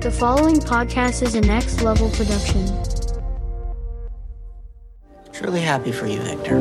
[0.00, 2.66] The following podcast is a next level production.
[5.30, 6.58] Truly happy for you, Victor.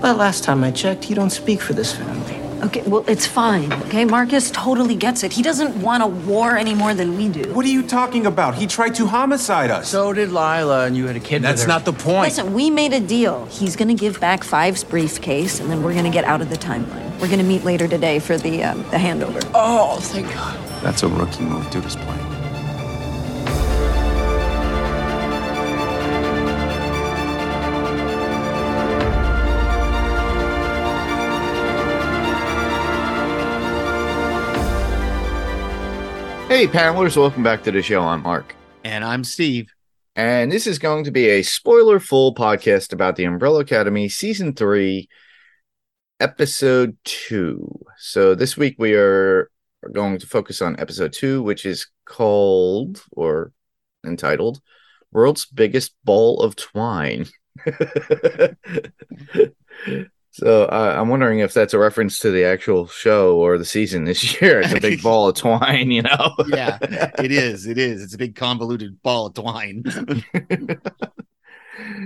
[0.00, 2.34] But last time I checked, you don't speak for this family.
[2.64, 3.72] Okay, well, it's fine.
[3.84, 5.32] Okay, Marcus totally gets it.
[5.32, 7.54] He doesn't want a war any more than we do.
[7.54, 8.56] What are you talking about?
[8.56, 9.88] He tried to homicide us.
[9.88, 11.68] So did Lila, and you had a kid That's with her.
[11.68, 12.22] not the point.
[12.36, 13.44] Listen, we made a deal.
[13.46, 17.20] He's gonna give back Five's briefcase, and then we're gonna get out of the timeline.
[17.20, 19.48] We're gonna meet later today for the um, the handover.
[19.54, 20.65] Oh, thank God.
[20.86, 21.68] That's a rookie move.
[21.72, 22.20] Dude is playing.
[36.46, 38.02] Hey, panelers, welcome back to the show.
[38.02, 38.54] I'm Mark.
[38.84, 39.66] And I'm Steve.
[40.14, 44.54] And this is going to be a spoiler full podcast about the Umbrella Academy Season
[44.54, 45.08] 3,
[46.20, 47.86] Episode 2.
[47.98, 49.50] So this week we are
[49.92, 53.52] going to focus on Episode 2, which is called or
[54.04, 54.60] entitled
[55.12, 57.26] World's Biggest Ball of Twine.
[60.30, 64.04] so uh, I'm wondering if that's a reference to the actual show or the season
[64.04, 64.60] this year.
[64.60, 66.34] It's a big ball of twine, you know?
[66.48, 67.66] Yeah, it is.
[67.66, 68.02] It is.
[68.02, 69.84] It's a big convoluted ball of twine.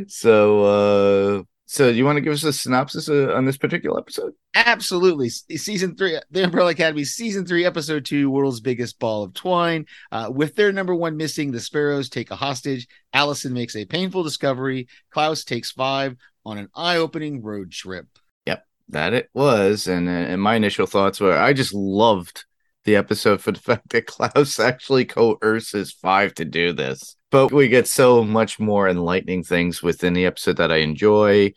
[0.08, 3.98] so uh so do you want to give us a synopsis uh, on this particular
[3.98, 5.28] episode Absolutely.
[5.28, 9.86] Season three, The Umbrella Academy, season three, episode two, World's Biggest Ball of Twine.
[10.10, 12.88] Uh, with their number one missing, the Sparrows take a hostage.
[13.12, 14.88] Allison makes a painful discovery.
[15.10, 18.06] Klaus takes five on an eye opening road trip.
[18.46, 22.44] Yep, that it was and uh, and my initial thoughts were i just loved
[22.84, 27.68] the episode for the fact that klaus actually coerces five to do this but we
[27.68, 31.52] get so much more enlightening things within the episode that i enjoy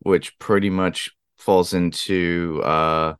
[0.00, 3.14] which pretty much falls into uh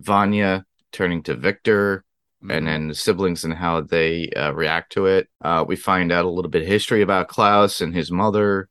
[0.00, 2.04] vanya turning to victor
[2.50, 5.28] and then the siblings and how they uh, react to it.
[5.42, 8.68] Uh, we find out a little bit of history about Klaus and his mother,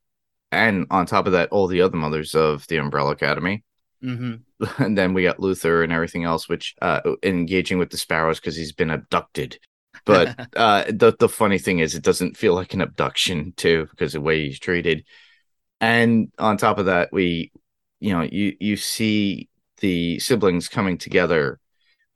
[0.51, 3.63] and on top of that, all the other mothers of the Umbrella Academy.
[4.03, 4.41] Mhm.
[4.79, 8.55] And then we got Luther and everything else, which uh, engaging with the Sparrows because
[8.55, 9.59] he's been abducted.
[10.05, 14.15] But uh, the the funny thing is, it doesn't feel like an abduction too because
[14.15, 15.05] of the way he's treated.
[15.81, 17.51] And on top of that, we,
[17.99, 19.49] you know, you you see
[19.79, 21.59] the siblings coming together,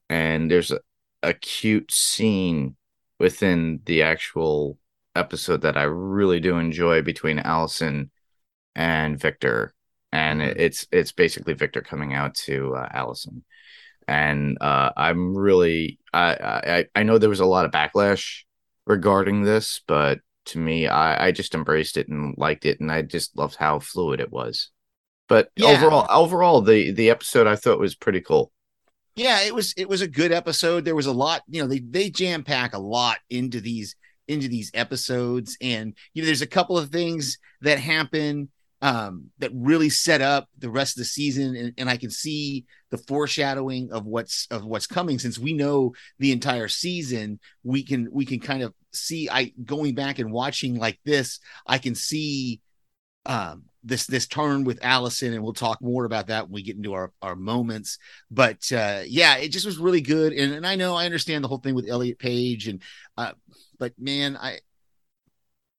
[0.09, 0.80] and there's a,
[1.24, 2.76] a cute scene
[3.20, 4.78] within the actual
[5.16, 8.12] episode that I really do enjoy between Allison
[8.76, 9.74] and Victor,
[10.17, 13.44] and it's it's basically Victor coming out to uh, Allison,
[14.07, 18.44] and uh, I'm really I, I I know there was a lot of backlash
[18.85, 23.01] regarding this, but to me, I I just embraced it and liked it, and I
[23.03, 24.72] just loved how fluid it was.
[25.29, 25.72] But Yeah.
[25.72, 28.51] overall, overall, the the episode I thought was pretty cool.
[29.16, 31.79] yeah it was it was a good episode there was a lot you know they
[31.79, 33.95] they jam pack a lot into these
[34.28, 38.49] into these episodes and you know there's a couple of things that happen
[38.82, 41.56] um that really set up the rest of the season.
[41.56, 45.20] And, and i can see the foreshadowing of what's of what's coming.
[45.20, 49.94] Since we know the entire season we can we can kind of see i going
[49.94, 52.62] back and watching like this i can see
[53.26, 56.76] um this this turn with Allison, and we'll talk more about that when we get
[56.76, 57.98] into our our moments.
[58.30, 61.48] But uh, yeah, it just was really good, and and I know I understand the
[61.48, 62.82] whole thing with Elliot Page, and
[63.18, 63.32] uh,
[63.80, 64.59] but man, I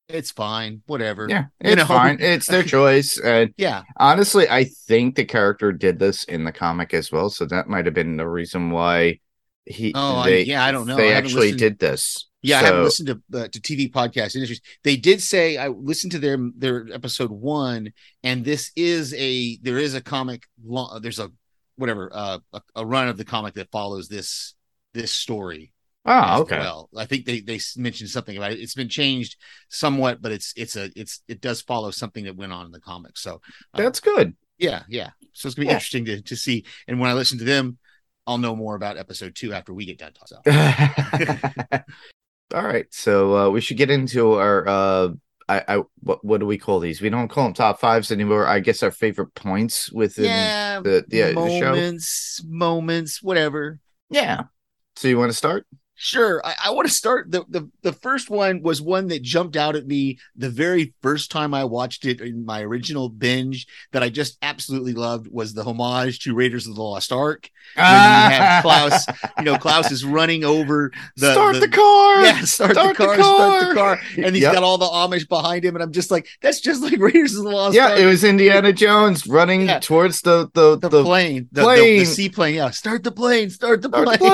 [0.08, 1.26] it's fine, whatever.
[1.28, 1.84] Yeah, You it's know?
[1.86, 2.18] fine.
[2.20, 6.94] It's their choice, and Yeah, honestly, I think the character did this in the comic
[6.94, 9.18] as well, so that might have been the reason why
[9.66, 9.92] he.
[9.94, 10.96] Oh, they, yeah, I don't know.
[10.96, 12.26] They actually listened- did this.
[12.42, 12.60] yeah.
[12.60, 14.60] I haven't listened to uh, to TV podcast industries.
[14.84, 17.92] They did say I listened to their their episode one,
[18.22, 20.44] and this is a there is a comic.
[21.02, 21.30] There's a
[21.76, 24.54] whatever uh, a, a run of the comic that follows this
[24.94, 25.72] this story.
[26.06, 26.58] Oh, okay.
[26.58, 28.60] Well, I think they they mentioned something about it.
[28.60, 29.36] It's been changed
[29.68, 32.80] somewhat, but it's it's a it's it does follow something that went on in the
[32.80, 33.20] comics.
[33.22, 33.40] So
[33.74, 34.34] uh, That's good.
[34.58, 35.10] yeah, yeah.
[35.34, 35.74] So it's gonna be Yeah.
[35.74, 36.64] interesting to to see.
[36.86, 37.76] And when I listen to them,
[38.26, 41.82] I'll know more about episode two after we get done talking.
[42.54, 44.66] All right, so uh, we should get into our.
[44.66, 45.08] Uh,
[45.50, 47.02] I, I what what do we call these?
[47.02, 48.46] We don't call them top fives anymore.
[48.46, 50.24] I guess our favorite points within.
[50.24, 51.70] yeah, the- yeah, the show.
[51.74, 53.78] moments, moments, whatever.
[54.08, 54.44] Yeah.
[54.96, 55.66] So you want to start?
[56.00, 56.40] Sure.
[56.46, 57.32] I, I want to start.
[57.32, 61.28] The, the the first one was one that jumped out at me the very first
[61.30, 65.64] time I watched it in my original binge that I just absolutely loved was the
[65.64, 67.50] homage to Raiders of the Lost Ark.
[67.74, 69.06] When you have Klaus,
[69.38, 72.22] you know, Klaus is running over the start the, the- car.
[72.22, 73.96] Yeah, start, Start the the car, start the car.
[73.96, 74.00] car.
[74.24, 74.54] And he's Yep.
[74.54, 75.74] got all the Amish behind him.
[75.74, 77.98] And I'm just like, that's just like Raiders of the Lost Yeah, Ark.
[77.98, 79.80] it was Indiana Jones running Yeah.
[79.80, 81.98] towards the the, the, the plane, the, the- plane.
[81.98, 82.54] the, seaplane.
[82.54, 84.30] Yeah, start the plane, start the start the plane.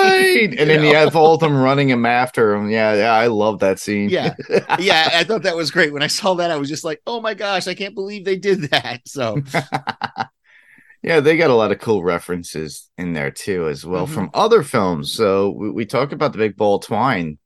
[0.50, 2.70] plane, and then You you have all them running him after him.
[2.70, 4.10] Yeah, yeah, I love that scene.
[4.10, 4.34] Yeah.
[4.78, 5.92] yeah, I thought that was great.
[5.92, 8.36] When I saw that, I was just like, "Oh my gosh, I can't believe they
[8.36, 9.40] did that." So,
[11.02, 14.10] yeah, they got a lot of cool references in there too, as well Mhm.
[14.14, 15.12] from other films.
[15.12, 17.38] So we, we talk about the big ball twine.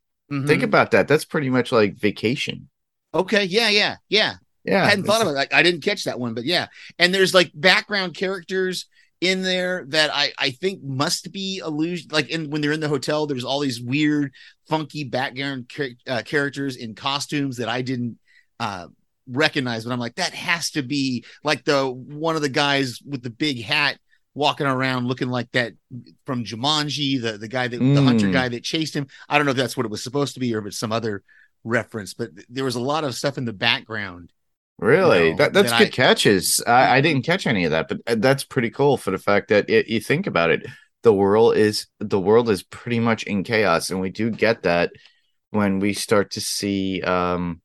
[0.47, 0.65] Think mhm.
[0.65, 1.09] about that.
[1.09, 2.69] That's pretty much like vacation.
[3.15, 4.35] okay, yeah, yeah, yeah.
[4.65, 5.49] Yeah, I hadn't thought about it.
[5.53, 6.67] I, I didn't catch that one, but yeah.
[6.99, 8.87] And there's like background characters
[9.21, 12.09] in there that I I think must be illusion.
[12.13, 14.33] Like in when they're in the hotel, there's all these weird,
[14.69, 18.19] funky background char- uh, characters in costumes that I didn't
[18.61, 18.87] uh,
[19.29, 19.85] recognize.
[19.85, 23.31] But I'm like, that has to be like the one of the guys with the
[23.31, 23.99] big hat
[24.35, 25.73] walking around looking like that
[26.25, 28.33] from Jumanji, the the guy that the hunter Mm.
[28.33, 29.09] guy that chased him.
[29.29, 30.93] I don't know if that's what it was supposed to be or if it's some
[30.93, 31.25] other
[31.65, 34.33] reference, but th- there was a lot of stuff in the background
[34.79, 35.31] Really?
[35.31, 36.63] No, that that's good I- catches.
[36.67, 39.49] I, I didn't catch any of that, but uh, that's pretty cool for the fact
[39.49, 40.67] that it, you think about it.
[41.03, 44.91] The world is the world is pretty much in chaos, and we do get that
[45.51, 47.61] when we start to see um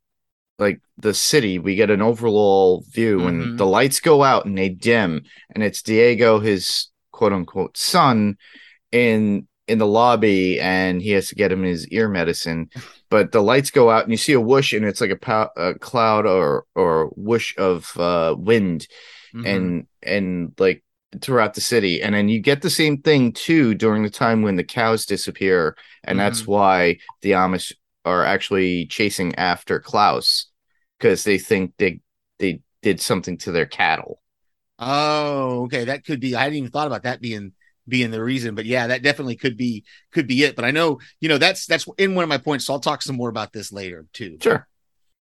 [0.59, 1.59] like the city.
[1.59, 3.57] We get an overall view when Mhm.
[3.57, 5.23] the lights go out and they dim,
[5.53, 8.37] and it's Diego, his quote unquote son,
[8.91, 12.69] in in the lobby, and he has to get him his ear medicine
[13.09, 15.51] but the lights go out and you see a whoosh and it's like a, pow-
[15.55, 18.87] a cloud or or whoosh of uh wind
[19.33, 19.45] Mhm.
[19.47, 20.83] and and like
[21.21, 24.55] throughout the city and then you get the same thing too during the time when
[24.55, 26.47] the cows disappear and that's Mhm.
[26.47, 27.71] why the amish
[28.05, 30.47] are actually chasing after klaus
[30.97, 31.99] because they think they
[32.39, 34.21] they did something to their cattle
[34.79, 35.85] Oh, okay.
[35.85, 36.35] That could be.
[36.35, 37.53] I hadn't even thought about that being
[37.87, 40.55] being the reason, but yeah, that definitely could be could be it.
[40.55, 42.65] But I know, you know, that's that's in one of my points.
[42.65, 44.37] So I'll talk some more about this later too.
[44.41, 44.67] Sure.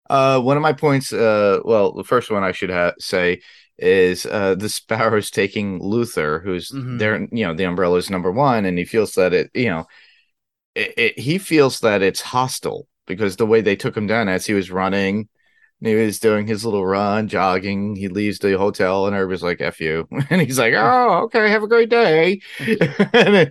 [0.08, 3.40] Uh, one of my points, uh, well, the first one I should ha- say
[3.78, 6.98] is uh, the Sparrows taking Luther, who's Mhm.
[6.98, 9.84] there, you know, the Umbrella's number one, and he feels that it, you know,
[10.74, 14.46] it, it, he feels that it's hostile because the way they took him down as
[14.46, 15.28] he was running,
[15.80, 17.96] and he was doing his little run, jogging.
[17.96, 21.62] He leaves the hotel, and everybody's like, "F you," and he's like, "Oh, okay, have
[21.62, 23.48] a great day." and then,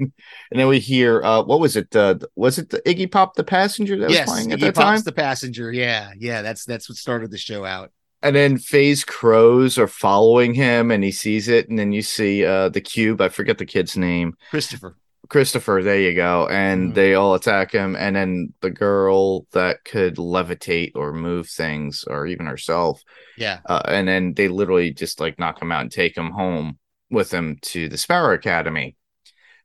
[0.51, 1.95] and then we hear, uh, what was it?
[1.95, 4.75] Uh, was it the Iggy Pop, the passenger that yes, was playing at Iggy that
[4.75, 5.03] Pop's time?
[5.03, 5.71] the passenger.
[5.71, 6.41] Yeah, yeah.
[6.41, 7.91] That's that's what started the show out.
[8.21, 12.43] and then Fei's crows are following him and he sees it and then you see
[12.45, 14.97] uh the cube i forget the kid's name Christopher.
[15.29, 16.95] Christopher there you go and Mhm.
[16.95, 22.27] they all attack him and then the girl that could levitate or move things or
[22.27, 23.01] even herself
[23.37, 23.59] Yeah.
[23.65, 26.77] uh, and then they literally just like knock him out and take him home
[27.09, 28.95] with them to the sparrow academy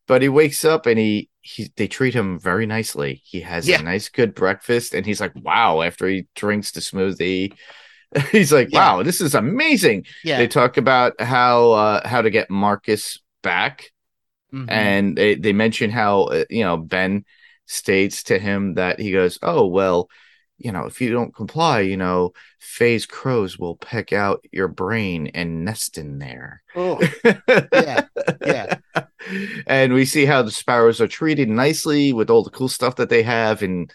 [0.07, 3.81] but he wakes up and he he they treat him very nicely he has Yeah.
[3.81, 7.53] a nice good breakfast and he's like wow after he drinks the smoothie
[8.33, 8.79] he's like Yeah.
[8.97, 10.39] wow this is amazing Yeah.
[10.39, 13.91] they talk about how uh how to get marcus back
[14.53, 14.67] Mhm.
[14.69, 17.25] and they, they mention how uh, you know ben
[17.67, 20.09] states to him that he goes oh well
[20.59, 25.29] you know if you don't comply you know Fei's crows will peck out your brain
[25.29, 27.01] and nest in there Oh,
[27.73, 28.07] yeah.
[28.45, 28.79] Yeah.
[29.67, 33.09] and we see how the sparrows are treated nicely with all the cool stuff that
[33.09, 33.91] they have and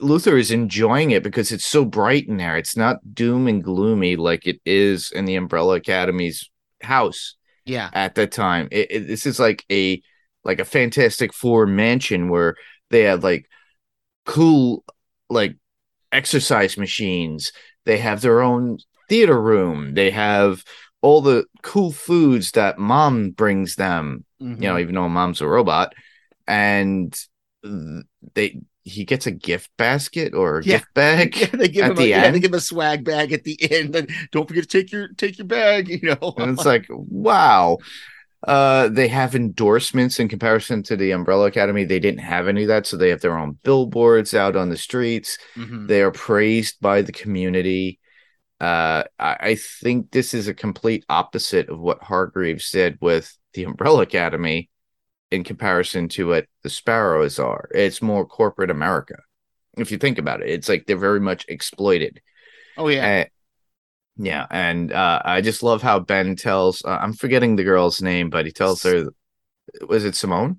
[0.00, 4.14] luther is enjoying it because it's so bright in there it's not doom and gloomy
[4.14, 6.50] like it is in the umbrella academy's
[6.82, 7.90] house Yeah.
[7.92, 8.68] at that time.
[8.70, 10.02] It, it- this is like a
[10.44, 12.56] like a Fantastic Four mansion where
[12.90, 13.48] they have like
[14.26, 14.84] cool
[15.30, 15.56] like
[16.10, 17.52] exercise machines.
[17.84, 19.94] They have their own theater room.
[19.94, 20.64] They have
[21.00, 24.24] all the cool foods that mom brings them.
[24.40, 24.56] Mhm.
[24.62, 25.94] You know, even though mom's a robot,
[26.46, 27.14] and
[28.34, 30.80] they he gets a gift basket or a Yeah.
[30.80, 31.36] gift bag.
[31.40, 32.34] Yeah, they give at him the a, yeah, end?
[32.34, 33.94] they give him a swag bag at the end.
[33.96, 35.88] And don't forget to take your take your bag.
[36.02, 37.78] You know, and it's like wow
[38.46, 42.68] uh they have endorsements in comparison to the umbrella academy they didn't have any of
[42.68, 45.86] that so they have their own billboards out on the streets Mhm.
[45.88, 48.00] they are praised by the community
[48.60, 53.64] uh I, I think this is a complete opposite of what hargreeves did with the
[53.64, 54.70] umbrella academy
[55.32, 59.16] in comparison to what the sparrows are it's more corporate america
[59.76, 62.20] if you think about it it's like they're very much exploited
[62.76, 63.24] oh yeah, uh,
[64.18, 66.84] yeah, and uh, I just love how Ben tells.
[66.84, 69.06] Uh, I'm forgetting the girl's name, but he tells her,
[69.88, 70.58] was it Simone?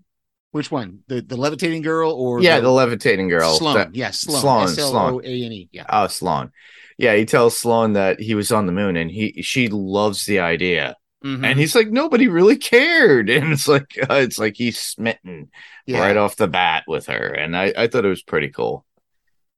[0.53, 0.99] which one?
[1.07, 3.55] The the levitating girl or yeah, the, levitating girl.
[3.55, 3.75] Sloane?
[3.75, 4.41] that- yeah, Sloane.
[4.41, 5.69] Sloane, S L O A N E.
[5.71, 5.85] Yeah.
[5.89, 6.51] oh, Sloane.
[6.97, 10.39] Yeah, he tells Sloane that he was on the moon, and he she loves the
[10.39, 11.45] idea, Mhm.
[11.45, 15.49] and he's like, nobody really cared, and it's like uh, it's like he's smitten
[15.85, 15.99] yeah.
[16.01, 18.85] right off the bat with her, and I I thought it was pretty cool.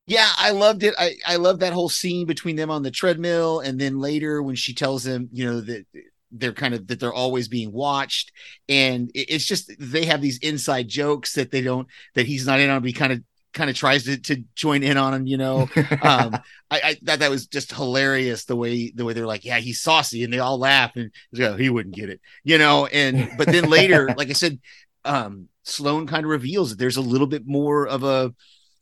[0.07, 0.93] Yeah, I loved it.
[1.00, 4.55] I I love that whole scene between them on the treadmill, and then later when
[4.55, 5.86] she tells him, you know, that
[6.31, 8.31] they're kind of that they're always being watched
[8.67, 12.60] and it- it's just they have these inside jokes that they don't that he's not
[12.60, 13.22] in on but he kind of
[13.55, 15.69] kind of tries to, to join in on him, you know?
[16.01, 19.57] Um I, I thought that was just hilarious the way the way they're like yeah
[19.59, 22.85] he's saucy and they all laugh and "Oh, he wouldn't get it you know?
[22.88, 24.59] And but then later like i said
[25.05, 28.33] um sloane kind of reveals that there's a little bit more of a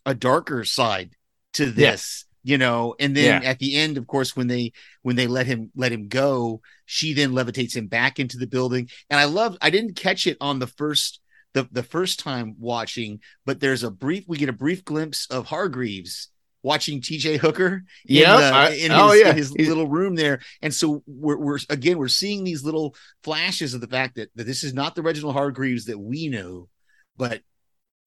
[0.05, 1.15] a darker side
[1.53, 2.93] to this you know?
[2.99, 3.41] And then Yeah.
[3.41, 7.13] at the end of course when they when they let him let him go she
[7.13, 8.89] then levitates him back into the building.
[9.09, 11.21] And i love i didn't catch it on the first
[11.53, 15.45] the, the first time watching but there's a brief we get a brief glimpse of
[15.45, 16.29] hargreeves
[16.61, 19.29] watching tj hooker in, Yep, the- I- in oh, his, oh, yeah.
[19.31, 23.73] in his little room there and so we're, we're again we're seeing these little flashes
[23.73, 26.69] of the fact that, that this is not the reginald hargreeves that we know
[27.17, 27.41] but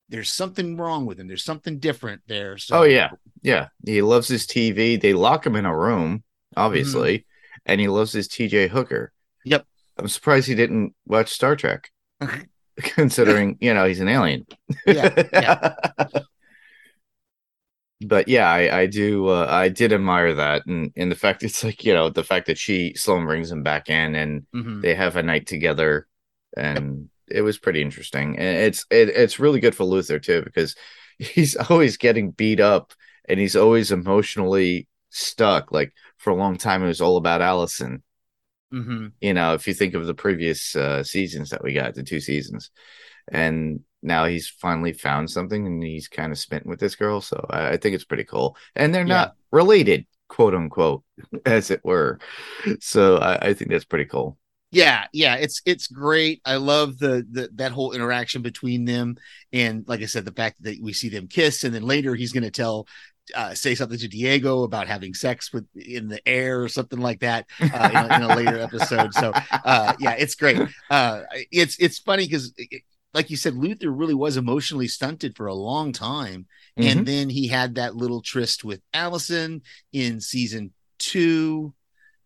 [0.08, 3.10] there's something wrong with him there's something different there so Oh yeah,
[3.42, 3.68] yeah.
[3.84, 5.00] He loves his TV.
[5.00, 6.24] They lock him in a room,
[6.56, 7.62] obviously, mm-hmm.
[7.66, 9.12] and he loves his TJ Hooker.
[9.44, 9.64] Yep.
[9.98, 11.90] I'm surprised he didn't watch Star Trek,
[12.82, 14.46] considering you know he's an alien.
[14.86, 15.74] Yeah, yeah.
[18.02, 19.28] but yeah, I, I do.
[19.28, 22.46] Uh, I did admire that, and and the fact it's like you know the fact
[22.46, 24.82] that she Sloane brings him back in, and Mhm.
[24.82, 26.06] they have a night together,
[26.56, 28.38] and it was pretty interesting.
[28.38, 30.74] And it's it, it's really good for Luther too because
[31.18, 32.92] he's always getting beat up,
[33.28, 35.72] and he's always emotionally stuck.
[35.72, 38.02] Like for a long time, it was all about Allison.
[38.72, 39.12] Mhm.
[39.20, 42.20] You know, if you think of the previous uh, seasons that we got, the two
[42.20, 42.70] seasons,
[43.28, 47.20] and now he's finally found something, and he's kind of spent with this girl.
[47.20, 51.04] So I, I think it's pretty cool, and they're not related, quote unquote,
[51.46, 52.18] as it were.
[52.80, 54.38] So I, I think that's pretty cool.
[54.72, 59.16] yeah yeah it's it's great i love the, the that whole interaction between them
[59.52, 62.32] and like i said the fact that we see them kiss and then later he's
[62.32, 62.86] going to tell
[63.34, 67.20] uh, say something to diego about having sex with in the air or something like
[67.20, 69.12] that uh, in, a, in a later episode.
[69.14, 69.32] So
[69.64, 70.60] uh yeah it's great.
[70.90, 72.52] Uh it's it's funny because
[73.14, 76.46] like you said luther really was emotionally stunted for a long time.
[76.78, 76.92] Mhm.
[76.92, 81.72] and then he had that little tryst with allison in season two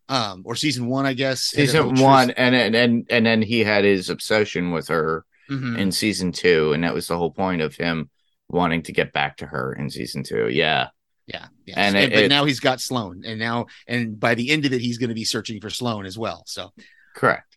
[0.09, 1.43] um or season one i guess.
[1.43, 5.79] Season one, and and and and then he had his obsession with her Mhm.
[5.79, 8.09] in season two, and that was the whole point of him
[8.51, 10.49] wanting to get back to her in season two.
[10.49, 10.89] Yeah,
[11.27, 11.75] Yeah, yeah.
[11.77, 14.65] And And, it- but it- now he's got Sloane, and now and by the end
[14.67, 16.43] of it, he's going to be searching for Sloane as well.
[16.47, 16.73] So,
[17.15, 17.57] correct.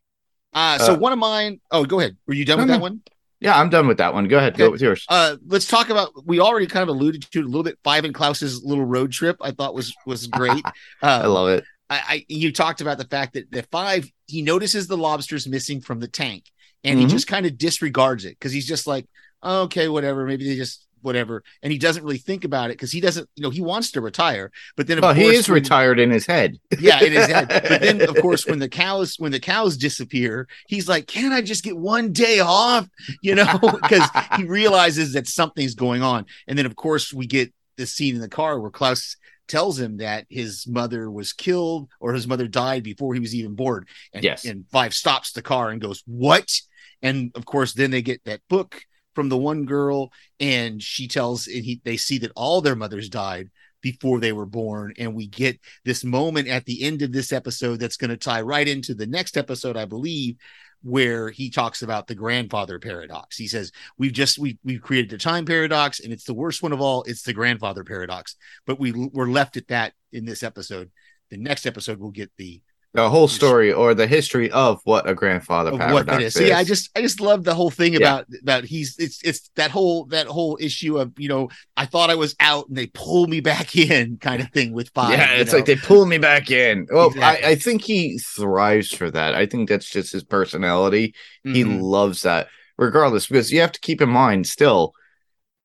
[0.53, 1.59] uh, so Uh, one of mine.
[1.71, 2.17] Oh, go ahead.
[2.27, 3.01] Were you done with that one?
[3.39, 4.27] Yeah, I'm done with that one.
[4.29, 5.05] Go ahead, go with yours.
[5.09, 6.11] Uh, let's talk about.
[6.25, 7.77] We already kind of alluded to it a little bit.
[7.83, 9.35] Five and Klaus's little road trip.
[9.41, 10.63] I thought was was great.
[11.01, 11.63] Uh, I love it.
[11.89, 15.81] I, I you talked about the fact that the five he notices the lobsters missing
[15.81, 16.45] from the tank,
[16.85, 17.09] and he Mhm.
[17.09, 19.07] just kind of disregards it because he's just like,
[19.43, 20.25] okay, whatever.
[20.25, 23.29] Maybe they just whatever, and he doesn't really think about it because he doesn't.
[23.35, 26.09] You know, he wants to retire, but then of Well, he is when- retired in
[26.11, 26.57] his head.
[26.79, 27.47] yeah, in his head.
[27.49, 31.41] But then, of course, when the cows when the cows disappear, he's like, "Can't I
[31.41, 32.87] just get one day off?"
[33.21, 34.07] You know, because
[34.37, 36.25] he realizes that something's going on.
[36.47, 39.17] And then, of course, we get the scene in the car where Klaus
[39.49, 43.55] tells him that his mother was killed or his mother died before he was even
[43.55, 43.85] born.
[44.13, 44.45] And, Yes.
[44.45, 46.49] and Five stops the car and goes, "What?"
[47.01, 51.47] And of course, then they get that book from the one girl, and she tells,
[51.47, 53.49] and he they see that all their mothers died
[53.81, 57.79] before they were born, and we get this moment at the end of this episode
[57.79, 60.37] that's going to tie right into the next episode, I believe,
[60.81, 63.37] where he talks about the grandfather paradox.
[63.37, 66.73] He says, "We've just we we've created a time paradox, and it's the worst one
[66.73, 67.03] of all.
[67.03, 70.91] It's the grandfather paradox." But we we're left at that in this episode.
[71.29, 72.61] The next episode we'll get the
[72.93, 76.27] The whole story or the history of what a grandfather of paradox what is.
[76.27, 76.33] is.
[76.35, 77.99] So yeah, I just I just love the whole thing Yeah.
[77.99, 82.11] about about he's it's it's that whole that whole issue of you know I thought
[82.11, 85.17] I was out and they pulled me back in kind of thing with five.
[85.17, 85.57] yeah, it's know?
[85.57, 86.85] like they pull me back in.
[86.91, 87.45] Well, Exactly.
[87.45, 89.33] I, I think he thrives for that.
[89.33, 91.15] I think that's just his personality.
[91.43, 91.81] He Mhm.
[91.81, 92.47] loves that,
[92.77, 94.93] regardless, because you have to keep in mind still,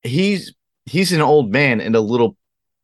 [0.02, 0.54] he's
[0.86, 2.37] he's an old man in a little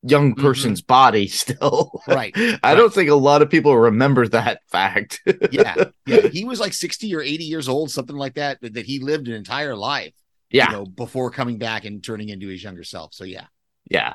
[0.07, 0.41] young Mhm.
[0.43, 2.03] person's body still.
[2.07, 2.33] right.
[2.63, 5.21] I don't think a lot of people remember that fact.
[5.51, 5.75] Yeah,
[6.07, 6.21] yeah.
[6.33, 8.61] He was like sixty or eighty years old, something like that.
[8.61, 10.13] That, that he lived an entire life.
[10.51, 13.15] yeah, you know, before coming back and turning into his younger self.
[13.15, 13.47] So yeah.
[13.91, 14.15] yeah.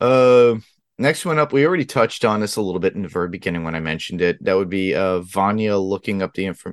[0.00, 0.56] Uh,
[0.98, 3.64] next one up, we already touched on this a little bit in the very beginning
[3.64, 4.42] when I mentioned it.
[4.44, 6.66] That would be uh Vanya looking up the inf-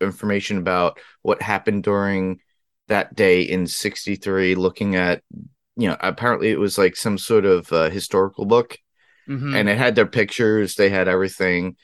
[0.00, 2.40] information about what happened during
[2.88, 5.22] that day in 63 looking at
[5.76, 8.78] you know apparently it was like some sort of uh, historical book
[9.28, 9.54] Mhm.
[9.56, 11.76] and it had their pictures they had everything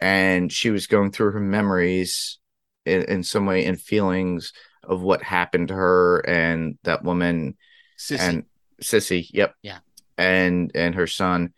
[0.00, 2.38] and she was going through her memories
[2.84, 7.56] in, in some way and feelings of what happened to her and that woman
[7.98, 8.18] Sissy.
[8.20, 8.44] and
[8.82, 9.78] sissy yep Yeah.
[10.18, 11.52] and and her son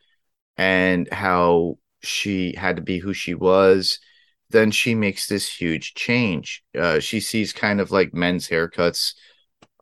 [0.58, 3.98] and how she had to be who she was
[4.50, 6.62] then she makes this huge change.
[6.78, 9.14] Uh, she sees kind of like men's haircuts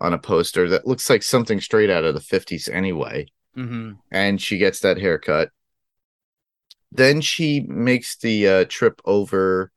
[0.01, 3.27] on a poster that looks like something straight out of the 50s anyway.
[3.57, 3.93] Mm-hmm.
[4.11, 5.51] And she gets that haircut.
[6.93, 9.71] Then she makes the uh, trip over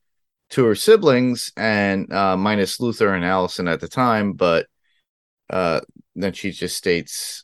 [0.51, 4.67] to her siblings and uh, minus Luther and Allison at the time, but
[5.49, 5.81] uh,
[6.15, 7.43] then she just states,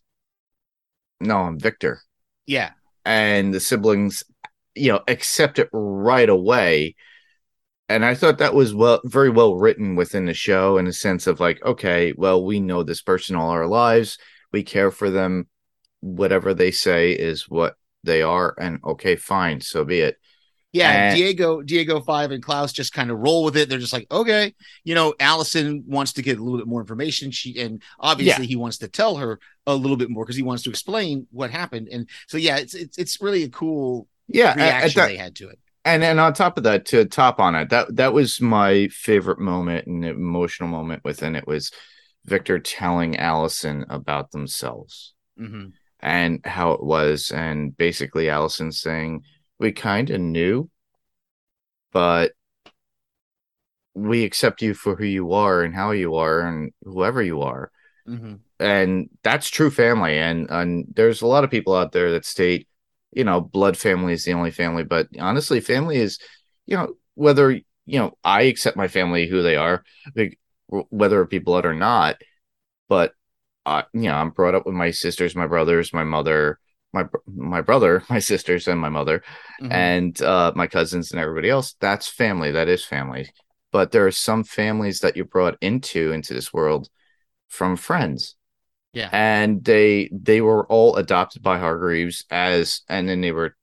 [1.20, 2.02] No, I'm Victor.
[2.46, 2.72] Yeah.
[3.06, 4.24] And the siblings,
[4.76, 6.96] you know, accept it right away
[7.90, 11.28] and I thought that was well, very well written within the show in a sense
[11.28, 14.18] of like, okay, well, we know this person all our lives,
[14.54, 15.48] we care for them,
[16.02, 20.18] whatever they say is what they are, and okay, fine, so be it.
[20.72, 23.70] Yeah, And- Diego, Diego Five, and Klaus just kind of roll with it.
[23.70, 24.54] They're just like, okay,
[24.84, 27.32] you know, Allison wants to get a little bit more information.
[27.32, 30.62] She and obviously he wants to tell her a little bit more because he wants
[30.64, 31.88] to explain what happened.
[31.92, 35.50] And so, yeah, it's it's it's really a cool Yeah, reaction that- they had to
[35.50, 35.58] it.
[35.94, 39.40] And and on top of that, to top on it, that that was my favorite
[39.40, 41.72] moment and emotional moment within it was
[42.26, 45.14] Victor telling Allison about themselves.
[45.38, 45.68] hmm
[46.02, 49.22] and how it was and basically allison saying
[49.60, 50.70] we kind of knew
[51.92, 52.32] but
[53.94, 57.70] we accept you for who you are and how you are and whoever you are
[58.06, 62.26] hmm and that's true family and and there's a lot of people out there that
[62.26, 62.69] state
[63.12, 66.20] you know blood family is the only family but honestly family is
[66.66, 69.84] you know whether you know i accept my family who they are
[70.68, 72.18] whether it be blood or not
[72.88, 73.14] but
[73.66, 76.60] uh, you know i'm brought up with my sisters my brothers my mother
[76.94, 79.24] my my brother my sisters and my mother
[79.62, 79.72] Mhm.
[79.72, 83.30] and uh, my cousins and everybody else that's family that is family
[83.72, 86.90] but there are some families that you brought into into this world
[87.50, 88.36] from friends
[88.94, 89.10] Yeah.
[89.12, 93.56] and they they were all adopted by hargreeves as and then they were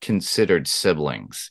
[0.00, 1.50] considered siblings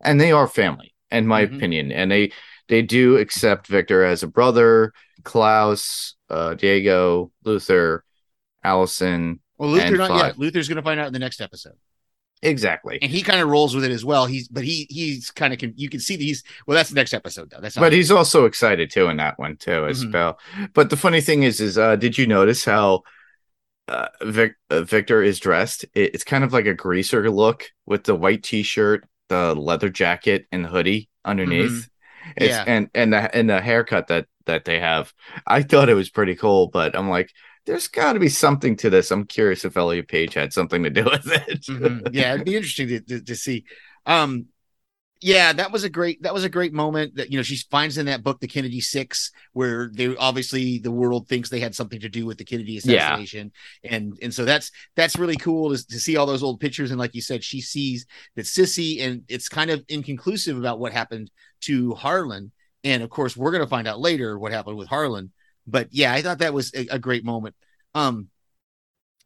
[0.00, 1.56] and they are family in my Mhm.
[1.56, 2.30] opinion and they
[2.68, 4.92] they do accept victor as a brother
[5.24, 8.04] klaus uh, diego luther
[8.62, 10.26] allison Well, Luther, not five.
[10.26, 10.38] yet.
[10.38, 11.74] Luther's going to find out in the next episode,
[12.42, 14.26] exactly and he kind of rolls with it as well.
[14.26, 16.76] He's, but he he's kind of you can see that he's well.
[16.76, 17.60] That's the next episode though.
[17.60, 20.12] That's not but he's also excited too in that one too as Mhm.
[20.12, 20.38] well
[20.74, 23.02] but the funny thing is is uh did you notice how
[23.88, 28.04] uh, Vic, uh victor is dressed it, it's kind of like a greaser look with
[28.04, 31.88] the white t-shirt the leather jacket and the hoodie underneath
[32.36, 32.64] it's Yeah.
[32.66, 35.12] and and the and the haircut that that they have
[35.46, 37.30] i thought it was pretty cool but i'm like
[37.68, 40.90] there's got to be something to this i'm curious if elliot page had something to
[40.90, 42.08] do with it Mhm.
[42.12, 43.64] Yeah, it'd be interesting to, to, to see.
[44.06, 44.46] Um,
[45.20, 47.98] yeah, that was a great that was a great moment that you know she finds
[47.98, 52.00] in that book the Kennedy Six, where they obviously the world thinks they had something
[52.00, 53.16] to do with the Kennedy Yeah.
[53.16, 53.52] assassination,
[53.84, 56.90] and and so that's that's really cool to, to see all those old pictures.
[56.92, 60.92] And like you said, she sees that Sissy, and it's kind of inconclusive about what
[60.92, 61.30] happened
[61.62, 62.52] to Harlan.
[62.84, 65.32] And of course, we're going to find out later what happened with Harlan.
[65.68, 67.54] But yeah, I thought that was a, a great moment.
[67.94, 68.28] Um,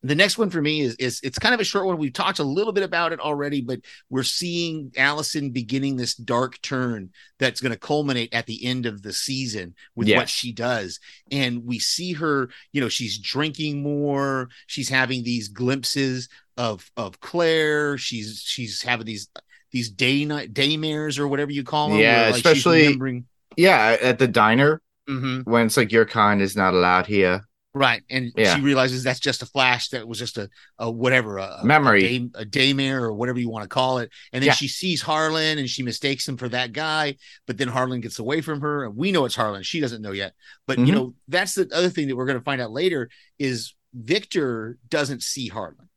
[0.04, 1.96] the next one for me is is it's kind of a short one.
[1.96, 3.78] We've talked a little bit about it already, but
[4.10, 9.02] we're seeing Allison beginning this dark turn that's going to culminate at the end of
[9.02, 10.98] the season with what she does.
[11.30, 17.20] And we see her, you know, she's drinking more, she's having these glimpses of of
[17.20, 19.28] Claire, she's she's having these
[19.70, 21.98] these day night daymares or whatever you call them.
[21.98, 23.26] Yeah, where, like, especially- remembering-
[23.56, 25.44] yeah at the diner Mhm.
[25.46, 27.42] when it's like your kind is not allowed here
[27.74, 28.54] Right, and Yeah.
[28.54, 29.88] she realizes that's just a flash.
[29.88, 32.04] That was just a, a whatever a Memory.
[32.04, 34.10] a, day, a daymare or whatever you want to call it.
[34.30, 34.52] And then Yeah.
[34.52, 37.16] she sees Harlan and she mistakes him for that guy.
[37.46, 39.62] But then Harlan gets away from her, and we know it's Harlan.
[39.62, 40.34] She doesn't know yet.
[40.66, 40.92] But you Mhm.
[40.94, 45.22] know that's the other thing that we're going to find out later is Victor doesn't
[45.22, 45.88] see Harlan,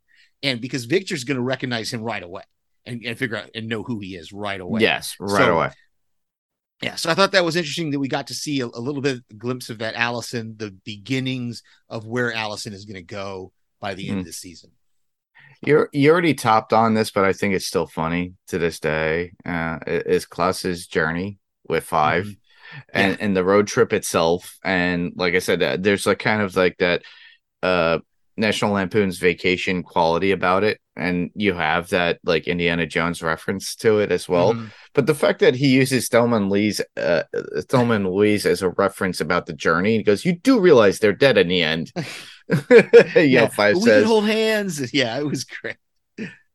[0.44, 2.44] and because Victor's going to recognize him right away
[2.86, 4.80] and, and figure out and know who he is right away.
[4.80, 5.72] yes right So- away
[6.82, 9.02] Yeah, so I thought that was interesting that we got to see a, a little
[9.02, 13.94] bit glimpse of that Allison, the beginnings of where Allison is going to go by
[13.94, 14.20] the end Mm.
[14.22, 14.72] of the season.
[15.62, 19.32] You're you already topped on this, but I think it's still funny to this day.
[19.46, 22.38] Uh, is Klaus's journey with 5 Mhm.
[22.94, 26.56] and and the road trip itself, and like I said, uh, there's like kind of
[26.56, 27.04] like that
[27.64, 28.00] uh
[28.38, 34.00] National Lampoon's Vacation quality about it, and you have that like Indiana Jones reference to
[34.00, 34.54] it as well.
[34.54, 34.72] Mhm.
[34.94, 37.24] But the fact that he uses Thelma and Lee's uh,
[37.70, 41.14] Thelma and Louise as a reference about the journey, he goes, "You do realize they're
[41.14, 41.92] dead in the end."
[43.16, 44.06] you know, five we says.
[44.06, 44.94] hold hands.
[44.94, 45.78] Yeah, it was great.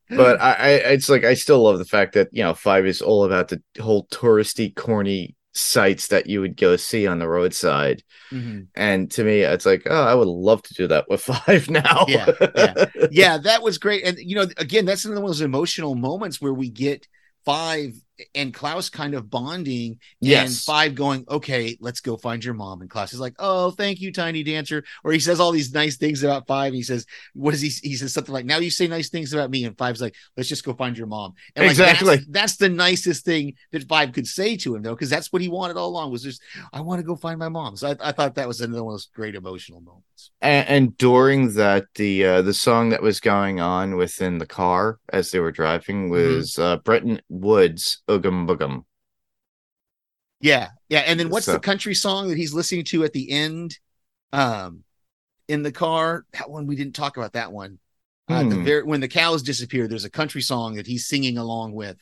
[0.08, 3.00] but I, I it's like I still love the fact that you know five is
[3.02, 8.02] all about the whole touristy corny sites that you would go see on the roadside
[8.32, 8.68] Mhm.
[8.76, 12.04] and to me it's like oh i would love to do that with five now
[12.08, 12.84] Yeah, yeah.
[13.10, 14.04] yeah, that was great.
[14.04, 17.08] And you know, again, that's another one of those emotional moments where we get
[17.44, 17.94] five
[18.34, 20.64] and Klaus kind of bonding and Yes.
[20.64, 22.80] five going, okay, let's go find your mom.
[22.80, 24.84] And Klaus is like, oh, thank you, Tiny Dancer.
[25.04, 26.72] Or he says all these nice things about five.
[26.72, 27.68] He says, what is he?
[27.88, 29.64] He says something like, now you say nice things about me.
[29.64, 31.34] And five's like, let's just go find your mom.
[31.56, 32.16] And like, Exactly.
[32.16, 35.42] That's, that's the nicest thing that five could say to him, though, because that's what
[35.42, 37.76] he wanted all along was just, I want to go find my mom.
[37.76, 40.06] So I, I thought that was another one of those great emotional moments.
[40.40, 44.98] And, and during that the uh the song that was going on within the car
[45.12, 48.84] as they were driving was uh Brenton Woods Oogum Boogum.
[50.40, 51.00] Yeah, yeah.
[51.00, 53.78] And then what's So- the country song that he's listening to at the end?
[54.32, 54.84] Um,
[55.48, 56.24] in the car.
[56.34, 57.32] That one we didn't talk about.
[57.32, 57.78] That one.
[58.28, 58.64] Uh, the Hmm.
[58.64, 61.96] very when the cows disappear, there's a country song that he's singing along with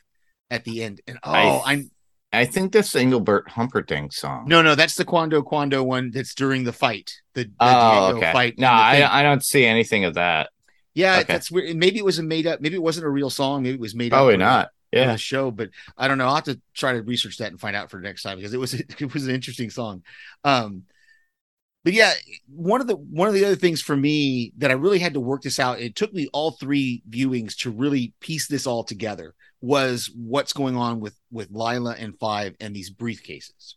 [0.51, 1.01] at the end.
[1.07, 1.91] And oh, I- I'm
[2.33, 4.45] I think that's the Engelbert Humperdinck song.
[4.47, 6.11] no, no, that's the Quando Quando one.
[6.11, 7.13] That's during the fight.
[7.35, 8.33] The, the Oh, Diego okay.
[8.33, 8.59] fight.
[8.59, 9.03] No, in the thing.
[9.05, 10.51] I I don't see anything of that.
[10.95, 11.25] yeah, okay.
[11.25, 11.75] that's weird.
[11.77, 12.61] Maybe it was a made up.
[12.61, 13.63] Maybe it wasn't a real song.
[13.63, 14.19] Maybe it was made up.
[14.19, 14.69] Probably not.
[14.93, 15.13] Yeah.
[15.13, 16.27] the show, but I don't know.
[16.27, 18.61] I'll have to try to research that and find out for next time because it
[18.61, 20.03] was it was an interesting song.
[20.45, 20.85] Um,
[21.85, 22.13] but yeah,
[22.49, 25.21] one of the one of the other things for me that I really had to
[25.21, 25.81] work this out.
[25.81, 29.35] It took me all three viewings to really piece this all together.
[29.61, 33.75] Was what's going on with with Lila and Five and these briefcases.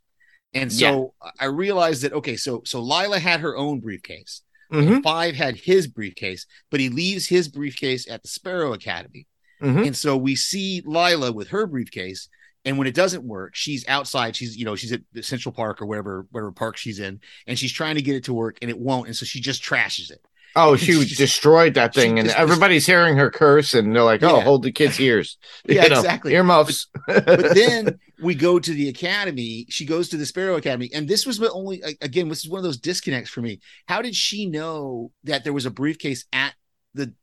[0.53, 4.41] And so I realized that okay, so so Lila had her own briefcase.
[4.71, 5.01] Mhm.
[5.03, 9.27] Five had his briefcase, but he leaves his briefcase at the Sparrow Academy.
[9.61, 9.87] Mhm.
[9.87, 12.29] And so we see Lila with her briefcase.
[12.63, 14.35] And when it doesn't work, she's outside.
[14.35, 17.57] She's, you know, she's at the Central Park or wherever, whatever park she's in, and
[17.57, 19.07] she's trying to get it to work and it won't.
[19.07, 20.23] And so she just trashes it.
[20.55, 24.37] Oh, she She- destroyed that thing, and everybody's hearing her curse, and they're like, "Oh,
[24.37, 24.43] Yeah.
[24.43, 26.33] hold the kids' ears." Yeah, You know, exactly.
[26.33, 26.87] Earmuffs.
[27.07, 29.65] But then we go to the academy.
[29.69, 30.89] She goes to the Sparrow Academy.
[30.93, 33.59] And this was the only, again, this is one of those disconnects for me.
[33.87, 36.53] How did she know that there was a briefcase at
[36.93, 37.13] the,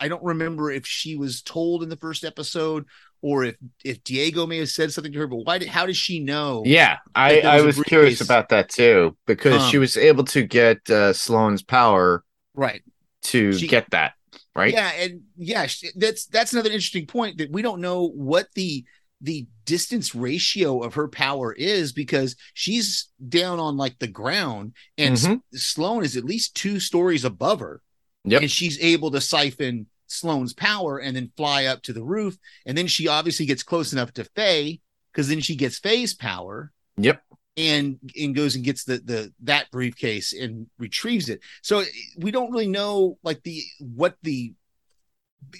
[0.00, 2.84] I don't remember if she was told in the first episode
[3.22, 5.96] or if, if Diego may have said something to her, but why did, how did
[5.96, 6.62] she know?
[6.66, 10.42] Yeah, I, there I was curious about that too because she Um, was able to
[10.42, 12.22] get uh, Sloane's power
[12.54, 12.82] Right.
[13.24, 14.12] to She- get that
[14.54, 14.72] right.
[14.72, 18.84] Yeah, and yeah, that's that's another interesting point that we don't know what the
[19.20, 25.14] the distance ratio of her power is because she's down on like the ground and
[25.14, 25.40] S- Mhm.
[25.54, 27.80] Sloane is at least two stories above her.
[28.24, 28.42] Yep.
[28.42, 32.36] And she's able to siphon Sloane's power and then fly up to the roof.
[32.66, 34.80] And then she obviously gets close enough to Fei
[35.12, 37.22] because then she gets Fei's power Yep.
[37.56, 41.40] And and goes and gets the the that briefcase and retrieves it.
[41.62, 41.84] So
[42.18, 44.52] we don't really know like the what the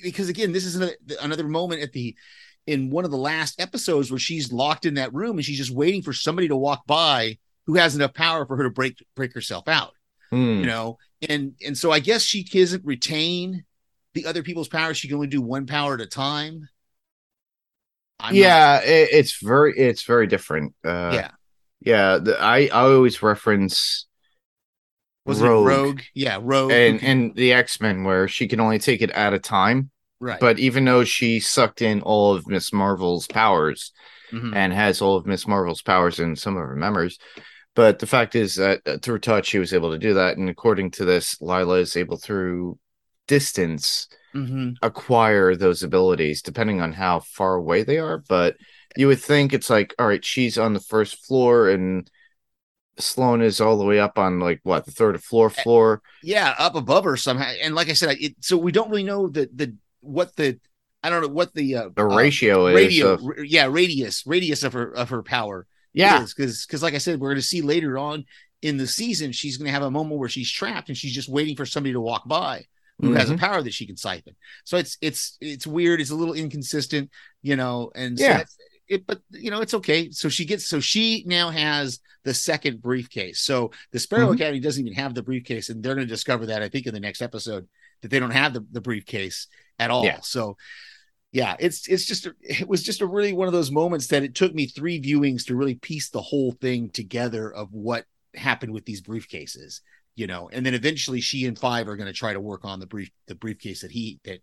[0.03, 2.15] because again this is another another moment at the
[2.67, 5.71] in one of the last episodes where she's locked in that room and she's just
[5.71, 9.33] waiting for somebody to walk by who has enough power for her to break break
[9.35, 9.93] herself out
[10.31, 10.61] Hmm.
[10.61, 10.97] you know
[11.29, 13.65] and and so i guess she doesn't retain
[14.15, 16.67] the other people's power she can only do one power at a time
[18.19, 20.75] I'm not- yeah, it, it's very it's very different.
[20.85, 21.31] Uh, yeah
[21.85, 22.19] yeah.
[22.19, 24.07] The, I I always reference
[25.27, 28.61] was Rogue, it rogue yeah rogue and who and the X Men where she can
[28.61, 29.91] only take it at a time.
[30.21, 33.93] right But even though she sucked in all of Miss Marvel's powers,
[34.33, 34.55] Mhm.
[34.55, 37.19] and has all of Miss Marvel's powers in some of her memories.
[37.75, 40.37] But the fact is that uh, through touch, she was able to do that.
[40.37, 42.79] And according to this, Lila is able through
[43.29, 44.75] distance Mhm.
[44.83, 48.19] acquire those abilities depending on how far away they are.
[48.29, 48.57] But
[48.97, 52.09] you would think it's like, all right, she's on the first floor and
[52.99, 56.01] Sloane is all the way up on like what the third floor floor.
[56.23, 59.27] yeah up above her somehow and like i said it, so we don't really know
[59.27, 60.61] the the what the
[61.03, 64.25] i don't know what the uh The uh, ratio is radio of- r- yeah radius
[64.27, 67.47] radius of her of her power yeah, because because like i said we're going to
[67.47, 68.27] see later on
[68.63, 71.29] in the season she's going to have a moment where she's trapped and she's just
[71.29, 72.65] waiting for somebody to walk by
[73.01, 73.41] who has a Mhm.
[73.41, 77.11] power that she can siphon so it's it's it's weird it's a little inconsistent
[77.43, 78.45] you know and so Yeah.
[78.89, 82.83] It but you know it's okay so she gets so she now has the second
[82.83, 84.35] briefcase so the sparrow Mhm.
[84.35, 86.95] academy doesn't even have the briefcase and they're going to discover that i think in
[86.95, 87.67] the next episode
[88.03, 89.47] that they don't have the, the briefcase
[89.79, 90.21] at all Yeah.
[90.23, 90.57] so
[91.33, 94.23] yeah it's it's just a- it was just a really one of those moments that
[94.23, 98.73] it took me three viewings to really piece the whole thing together of what happened
[98.73, 99.81] with these briefcases
[100.15, 102.81] you know and then eventually she and five are going to try to work on
[102.81, 104.41] the brief the briefcase that he that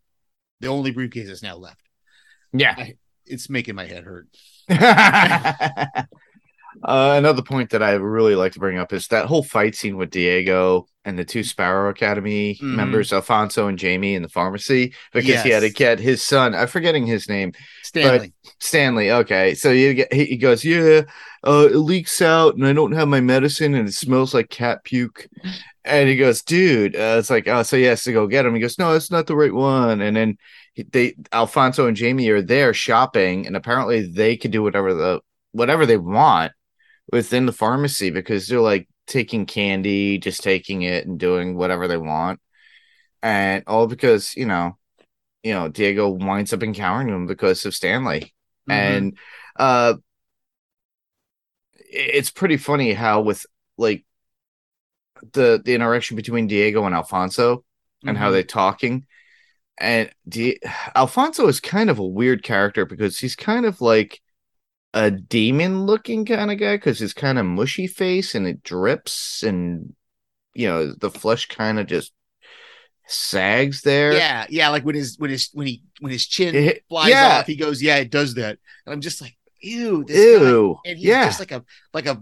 [0.62, 1.82] the only briefcase that's now left
[2.54, 2.76] yeah.
[3.32, 4.28] It's making my head hurt
[4.70, 6.04] uh,
[6.84, 10.10] another point that I really like to bring up is that whole fight scene with
[10.10, 12.76] Diego and the two Sparrow Academy Mhm.
[12.76, 15.74] members, Alphonso and Jayme, in the pharmacy because he had to Yes.
[15.76, 16.54] get his son.
[16.56, 17.54] I'm forgetting his name.
[17.84, 18.34] Stanley.
[18.60, 19.12] Stanley.
[19.12, 21.02] Okay, so you get he, he goes, yeah,
[21.46, 24.84] uh, it leaks out, and I don't have my medicine, and it smells like cat
[24.84, 25.28] puke.
[25.84, 28.54] And he goes, dude, uh, it's like, oh, so he has to go get him.
[28.54, 30.00] He goes, no, it's not the right one.
[30.02, 30.38] And then he-
[30.92, 35.86] they, Alphonso and Jayme are there shopping, and apparently they can do whatever the whatever
[35.86, 36.54] they want
[37.12, 41.98] within the pharmacy because they're like taking candy, just taking it and doing whatever they
[41.98, 42.40] want,
[43.24, 44.78] and all because you know,
[45.44, 48.34] you know, Diego winds up encountering them because of Stanley
[48.70, 48.74] Mhm.
[48.74, 49.18] and
[49.58, 49.96] uh
[51.74, 53.46] it's pretty funny how with
[53.78, 54.06] like
[55.34, 57.64] the the interaction between Diego and Alphonso
[58.06, 58.34] and how Mhm.
[58.34, 59.06] they're talking
[59.82, 60.60] and Di-
[60.96, 64.22] Alphonso is kind of a weird character because he's kind of like
[64.94, 69.44] a demon looking kind of guy because he's kind of mushy face and it drips
[69.44, 69.96] and
[70.54, 72.14] you know the flesh kind of just
[73.08, 76.84] sags there Yeah, yeah, like when his when his when he when his chin It-
[76.90, 77.40] flies yeah.
[77.40, 80.78] off, he goes, "Yeah, it does that." And I'm just like, "Ew, this guy." ew
[80.86, 81.64] And he's yeah just like a
[81.94, 82.22] like a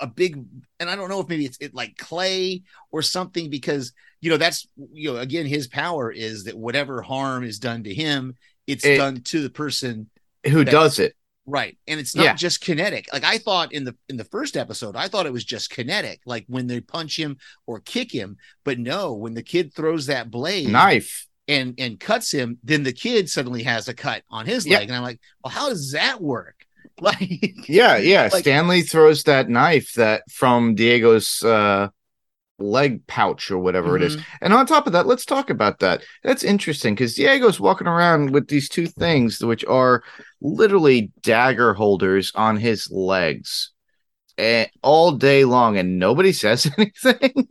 [0.00, 0.44] a big,
[0.80, 4.36] and I don't know if maybe it's it like clay or something because you know
[4.36, 8.34] that's you know again his power is that whatever harm is done to him,
[8.66, 10.10] it's It- done to the person
[10.46, 11.14] who does it
[11.46, 11.76] Right.
[11.86, 12.34] And it's not Yeah.
[12.36, 13.06] just kinetic.
[13.12, 16.20] Like I thought in the in the first episode, I thought it was just kinetic,
[16.24, 18.38] like when they punch him or kick him.
[18.64, 22.94] But no, when the kid throws that blade knife and and cuts him, then the
[22.94, 24.78] kid suddenly has a cut on his Yeah.
[24.78, 24.88] leg.
[24.88, 26.63] And I'm like, well, how does that work?
[27.00, 28.28] Like Yeah, yeah.
[28.32, 31.88] Like- Stanley throws that knife that from Diego's uh
[32.60, 34.16] leg pouch or whatever it is.
[34.16, 34.24] Mhm.
[34.40, 36.04] And on top of that, let's talk about that.
[36.22, 40.04] That's interesting because Diego's walking around with these two things which are
[40.40, 43.72] literally dagger holders on his legs.
[44.36, 47.48] And all day long, and nobody says anything.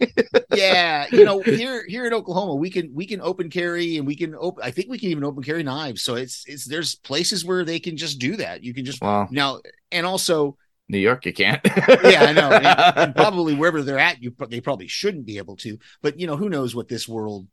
[0.53, 4.15] yeah, you know, here here in Oklahoma, we can we can open carry and we
[4.15, 6.01] can open I think we can even open carry knives.
[6.01, 8.63] So it's it's there's places where they can just do that.
[8.63, 9.59] You can just well, now
[9.91, 10.57] and also
[10.89, 11.61] New York, you can't.
[12.03, 12.51] yeah, I know.
[12.51, 15.77] And, and probably wherever they're at, you they probably shouldn't be able to.
[16.01, 17.47] But you know, who knows what this world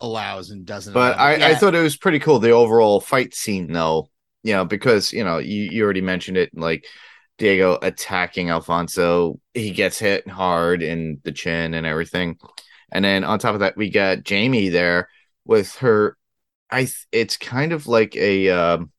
[0.00, 0.92] allows and doesn't.
[0.92, 1.18] But.
[1.18, 4.10] I, I thought it was pretty cool the overall fight scene though.
[4.42, 6.84] You know, because you know, you, you already mentioned it, like
[7.38, 12.38] Diego attacking Alphonso, he gets hit hard in the chin and everything.
[12.92, 15.08] And then on top of that, we got Jayme there
[15.44, 16.16] with her
[16.70, 18.90] I it's kind of like a um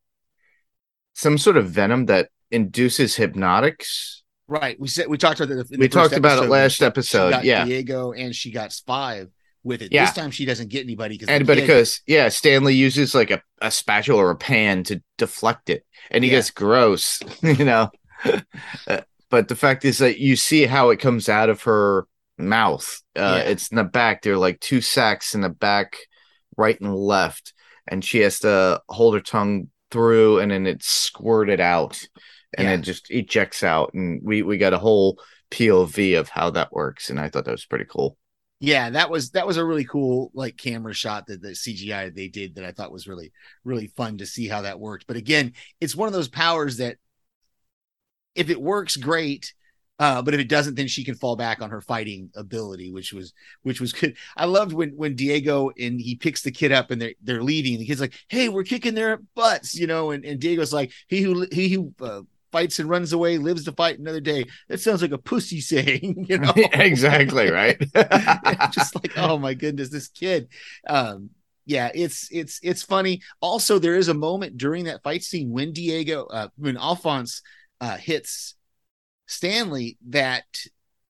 [1.13, 4.23] some sort of venom that induces hypnotics.
[4.47, 4.79] right.
[4.79, 5.77] We said we talked about that.
[5.77, 7.65] We talked about it last episode, got yeah.
[7.65, 9.29] Diego and she got five
[9.63, 9.91] with it.
[9.91, 10.05] Yeah.
[10.05, 13.41] This time she doesn't get anybody because And but because yeah, Stanley uses like a,
[13.61, 16.37] a spatula or a pan to deflect it, and he Yeah.
[16.37, 17.89] gets gross, you know.
[18.87, 23.01] Uh, but the fact is that you see how it comes out of her mouth.
[23.15, 23.51] Uh, Yeah.
[23.51, 24.21] It's in the back.
[24.21, 25.97] There are like two sacks in the back,
[26.55, 27.53] right and left,
[27.87, 32.01] and she has to hold her tongue through, and then it's squirted out,
[32.57, 32.73] and Yeah.
[32.75, 33.93] it just ejects out.
[33.93, 35.19] And we we got a whole
[35.51, 38.17] POV of how that works, and I thought that was pretty cool.
[38.59, 42.27] yeah, that was that was a really cool like camera shot that the CGI they
[42.27, 43.31] did that I thought was really
[43.63, 45.05] really fun to see how that worked.
[45.07, 46.97] But again, it's one of those powers that
[48.37, 49.53] if it works, great.
[49.99, 53.13] Uh, but if it doesn't, then she can fall back on her fighting ability, which
[53.13, 54.15] was which was good.
[54.35, 57.79] I loved when when Diego and he picks the kid up and they're they're leaving.
[57.79, 61.21] The kid's like, "Hey, we're kicking their butts," you know, and, and Diego's like, "He
[61.21, 62.21] who he who uh,
[62.51, 66.27] fights and runs away lives to fight another day." That sounds like a pussy saying,
[66.29, 66.53] you know?
[66.73, 67.79] exactly right.
[68.71, 70.47] just like oh my goodness this kid
[70.87, 71.29] um
[71.65, 75.73] yeah it's it's it's funny also there is a moment during that fight scene when
[75.73, 77.41] diego uh when alphonse
[77.81, 78.55] uh hits
[79.27, 80.45] stanley that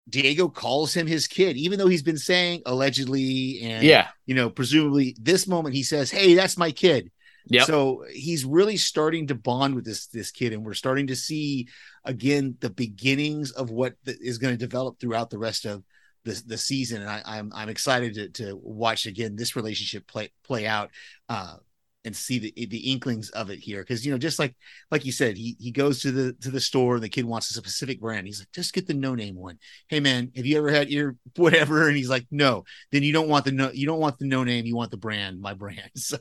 [0.10, 4.08] diego calls him his kid even though he's been saying allegedly and yeah.
[4.26, 7.12] you know presumably this moment he says hey that's my kid
[7.50, 7.64] Yeah.
[7.64, 11.68] so he's really starting to bond with this this kid, and we're starting to see
[12.04, 15.84] again the beginnings of what the, is going to develop throughout the rest of
[16.26, 17.02] the the season.
[17.02, 20.92] And I, I'm I'm excited to to watch again this relationship play play out.
[21.30, 21.56] Uh,
[22.06, 24.56] and see the the inklings of it here because you know just like
[24.92, 27.50] like you said he he goes to the to the store and the kid wants
[27.50, 29.58] a specific brand he's like just get the no name one
[29.90, 33.28] hey man have you ever had your whatever and he's like no then you don't
[33.28, 35.90] want the no you don't want the no name you want the brand my brand
[35.96, 36.18] so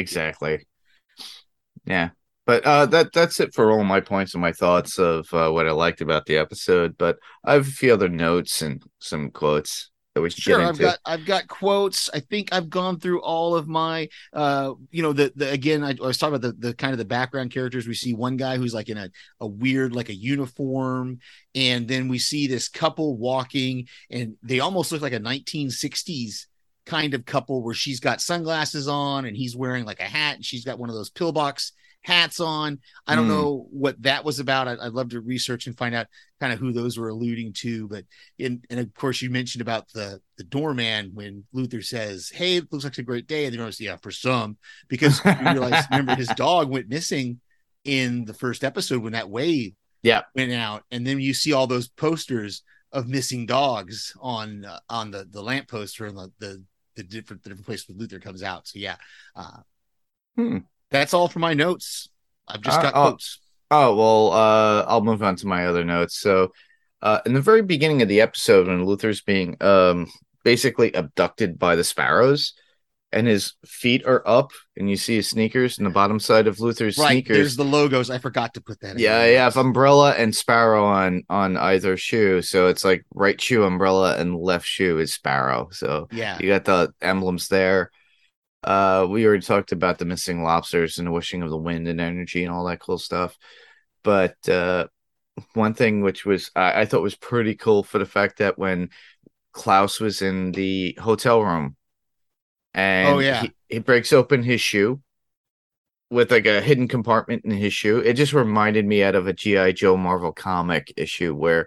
[0.00, 0.66] Exactly.
[1.84, 2.10] Yeah.
[2.46, 5.68] But uh that that's it for all my points and my thoughts of uh, what
[5.68, 6.96] I liked about the episode.
[6.98, 9.90] But I have a few other notes and some quotes.
[10.14, 12.08] That we should Sure, get I've got I've got quotes.
[12.14, 15.90] I think I've gone through all of my uh you know the, the again I,
[15.90, 17.86] I was talking about the the kind of the background characters.
[17.86, 21.18] We see one guy who's like in a, a weird like a uniform,
[21.54, 26.46] and then we see this couple walking, and they almost look like a 1960s
[26.86, 30.44] kind of couple where she's got sunglasses on and he's wearing like a hat and
[30.44, 32.78] she's got one of those pillbox hats on.
[33.06, 33.30] I don't Hmm.
[33.30, 34.68] know what that was about.
[34.68, 36.06] I, I'd love to research and find out
[36.40, 37.88] kind of who those were alluding to.
[37.88, 38.04] But
[38.38, 42.72] in, and of course, you mentioned about the the doorman when Luther says, "Hey, it
[42.72, 44.56] looks like a great day," and they're always, "Yeah, for some,"
[44.88, 47.40] because you realize, remember, his dog went missing
[47.84, 50.22] in the first episode when that wave Yeah.
[50.34, 55.10] went out, and then you see all those posters of missing dogs on uh, on
[55.10, 56.64] the the lamppost or in the the
[56.96, 58.66] the different the different place where Luther comes out.
[58.66, 58.96] So yeah,
[59.36, 59.58] uh,
[60.36, 60.58] Hmm.
[60.90, 62.08] That's all for my notes.
[62.48, 63.02] I've just Uh, got oh.
[63.10, 63.38] quotes.
[63.70, 66.18] Oh well, uh, I'll move on to my other notes.
[66.18, 66.52] So,
[67.02, 70.08] uh, in the very beginning of the episode, when Luther's being um
[70.44, 72.54] basically abducted by the sparrows,
[73.12, 76.58] and his feet are up, and you see his sneakers, and the bottom side of
[76.60, 77.36] Luther's Right, sneakers.
[77.36, 78.10] there's the logos.
[78.10, 78.92] I forgot to put that.
[78.92, 83.40] in Yeah, yeah, have umbrella and sparrow on on either shoe, so it's like right
[83.40, 85.68] shoe umbrella and left shoe is sparrow.
[85.70, 86.38] So yeah.
[86.40, 87.92] you got the emblems there.
[88.62, 92.00] Uh, we already talked about the missing lobsters and the wishing of the wind and
[92.00, 93.38] energy and all that cool stuff.
[94.04, 94.88] But uh,
[95.54, 98.90] one thing which was I, I thought was pretty cool for the fact that when
[99.52, 101.76] Klaus was in the hotel room,
[102.74, 103.42] and Oh, yeah.
[103.42, 105.00] he, he breaks open his shoe
[106.10, 107.98] with like a hidden compartment in his shoe.
[107.98, 111.66] It just reminded me out of a GI Joe Marvel comic issue where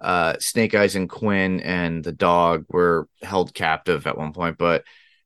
[0.00, 4.84] uh Snake Eyes and Kwinn and the dog were held captive at one point, but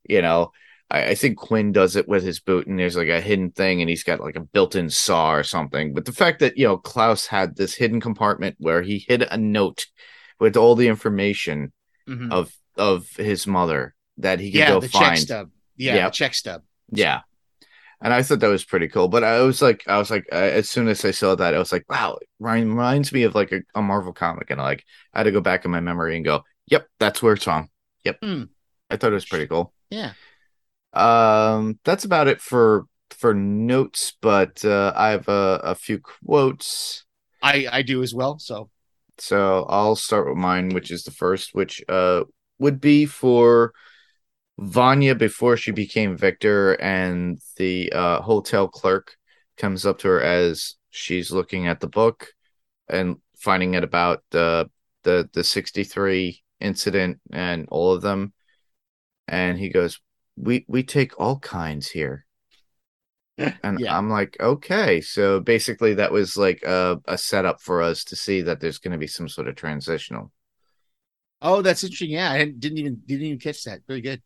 [0.09, 0.53] you know,
[0.91, 3.81] I, I think Kwinn does it with his boot, and there's like a hidden thing,
[3.81, 5.95] and he's got like a built-in saw or something.
[5.95, 9.37] But the fact that you know Klaus had this hidden compartment where he hid a
[9.37, 9.87] note
[10.41, 11.73] with all the information
[12.09, 12.33] Mhm.
[12.33, 15.51] of of his mother that he could yeah, go the check stub.
[15.77, 16.63] Yeah, the check stub.
[16.91, 17.21] Yeah.
[18.01, 19.09] And I thought that was pretty cool.
[19.09, 21.59] But I was like, I was like, uh, as soon as I saw that, I
[21.59, 24.51] was like, wow, it reminds me of like a, a Marvel comic.
[24.51, 27.33] And like, I had to go back in my memory and go, yep, that's where
[27.35, 27.69] it's from.
[28.05, 28.19] Yep.
[28.23, 28.43] Hmm.
[28.89, 29.75] I thought it was pretty cool.
[29.91, 30.13] Yeah.
[30.99, 34.15] Um, that's about it for for notes.
[34.21, 37.05] But uh, I have a, a few quotes.
[37.43, 38.39] I I do as well.
[38.39, 38.71] So
[39.19, 42.25] So I'll start with mine, which is the first, which uh
[42.59, 43.73] would be for
[44.59, 49.17] Vanya before she became Victor, and the uh, hotel clerk
[49.57, 52.33] comes up to her as she's looking at the book
[52.89, 54.69] and finding out about the
[55.05, 58.33] the the sixty three incident and all of them,
[59.29, 60.01] and he goes,
[60.39, 62.27] "We we take all kinds here."
[63.63, 63.97] And Yeah.
[63.97, 65.01] I'm like, okay.
[65.01, 68.93] So basically, that was like a, a setup for us to see that there's going
[68.93, 70.33] to be some sort of transitional.
[71.41, 72.11] Oh, that's interesting.
[72.11, 73.81] Yeah, I didn't even didn't even catch that.
[73.87, 74.23] Very good.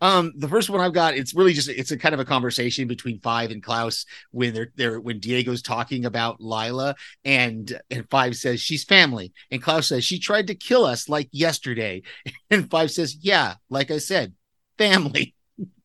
[0.00, 2.88] Um, the first one I've got, it's really just it's a kind of a conversation
[2.88, 8.36] between Five and Klaus when they're they're when Diego's talking about Lila and and Five
[8.36, 12.02] says she's family, and Klaus says she tried to kill us like yesterday,
[12.50, 14.34] and Five says, yeah, like I said,
[14.78, 15.35] family.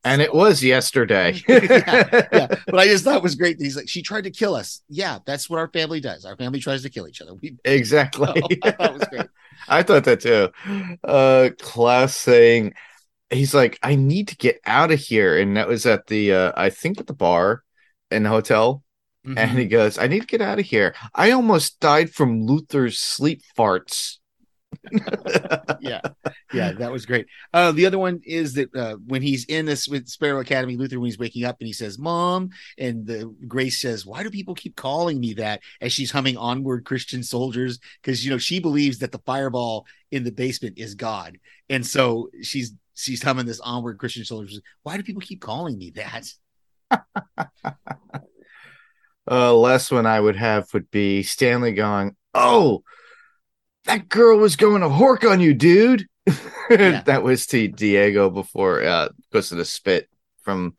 [0.04, 1.40] And it was yesterday.
[1.48, 3.58] yeah, yeah, but I just thought it was great.
[3.60, 4.82] He's like, she tried to kill us.
[4.90, 6.26] Yeah, that's what our family does.
[6.26, 7.36] Our family tries to kill each other.
[7.36, 8.60] We exactly.
[8.64, 9.28] I thought was great.
[9.68, 10.50] I thought that too.
[11.04, 12.74] Uh Klaus saying
[13.30, 15.38] he's like, I need to get out of here.
[15.38, 17.64] And that was at the uh I think at the bar
[18.10, 18.84] in the hotel.
[19.26, 19.38] Mhm.
[19.38, 20.96] And he goes, I need to get out of here.
[21.14, 24.18] I almost died from Luther's sleep farts.
[25.82, 26.02] yeah.
[26.54, 27.28] Yeah that was great.
[27.54, 31.00] Uh the other one is that uh when he's in this with sparrow academy luther
[31.00, 34.56] when he's waking up and he says mom and the grace says why do people
[34.56, 35.62] keep calling me that?
[35.82, 40.24] as she's humming onward christian soldiers because you know she believes that the fireball in
[40.24, 41.38] the basement is god.
[41.70, 45.92] And so she's she's humming this onward christian soldiers why do people keep calling me
[45.92, 46.28] that?
[49.30, 52.84] Uh last one I would have would be Stanley going, Oh,
[53.86, 56.08] that girl was going to hork on you, dude.
[56.70, 57.02] Yeah.
[57.06, 60.08] that was to Diego before uh because of the spit
[60.44, 60.78] from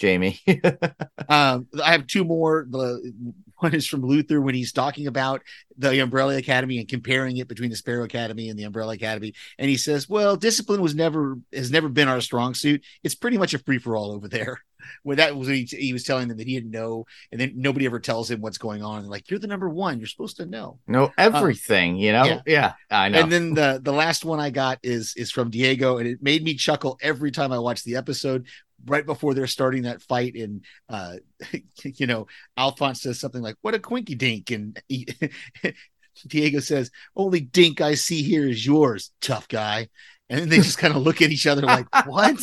[0.00, 0.36] Jayme.
[1.28, 2.66] Um, I have two more.
[2.68, 3.12] The
[3.58, 5.42] one is from Luther when he's talking about
[5.76, 9.68] the Umbrella Academy and comparing it between the Sparrow Academy and the Umbrella Academy, and
[9.68, 12.82] he says, "Well, discipline was never has never been our strong suit.
[13.04, 14.62] It's pretty much a free for all over there."
[15.02, 17.52] Where that was, when he, he was telling them that he didn't know, and then
[17.56, 19.00] nobody ever tells him what's going on.
[19.00, 19.98] And like, you're the number one.
[19.98, 20.78] You're supposed to know.
[20.86, 22.24] know everything, you know?
[22.24, 22.40] yeah.
[22.46, 23.20] Yeah, I know.
[23.20, 26.42] And then the the last one I got is is from Diego, and it made
[26.42, 28.46] me chuckle every time I watched the episode.
[28.86, 31.16] Right before they're starting that fight, and uh,
[31.84, 35.08] you know, Alphonso says something like, "What a quinky dink," and he,
[36.26, 39.88] Diego says, "Only dink I see here is yours, tough guy."
[40.28, 42.38] and then they just kind of look at each other like, "What?"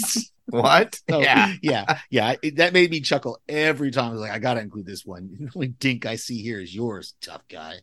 [0.51, 0.99] What?
[1.09, 1.53] So, yeah.
[1.61, 2.35] yeah, yeah.
[2.41, 4.09] It, that made me chuckle every time.
[4.09, 6.73] I was like, "I gotta include this one." The only dink I see here is
[6.73, 7.79] yours, tough guy.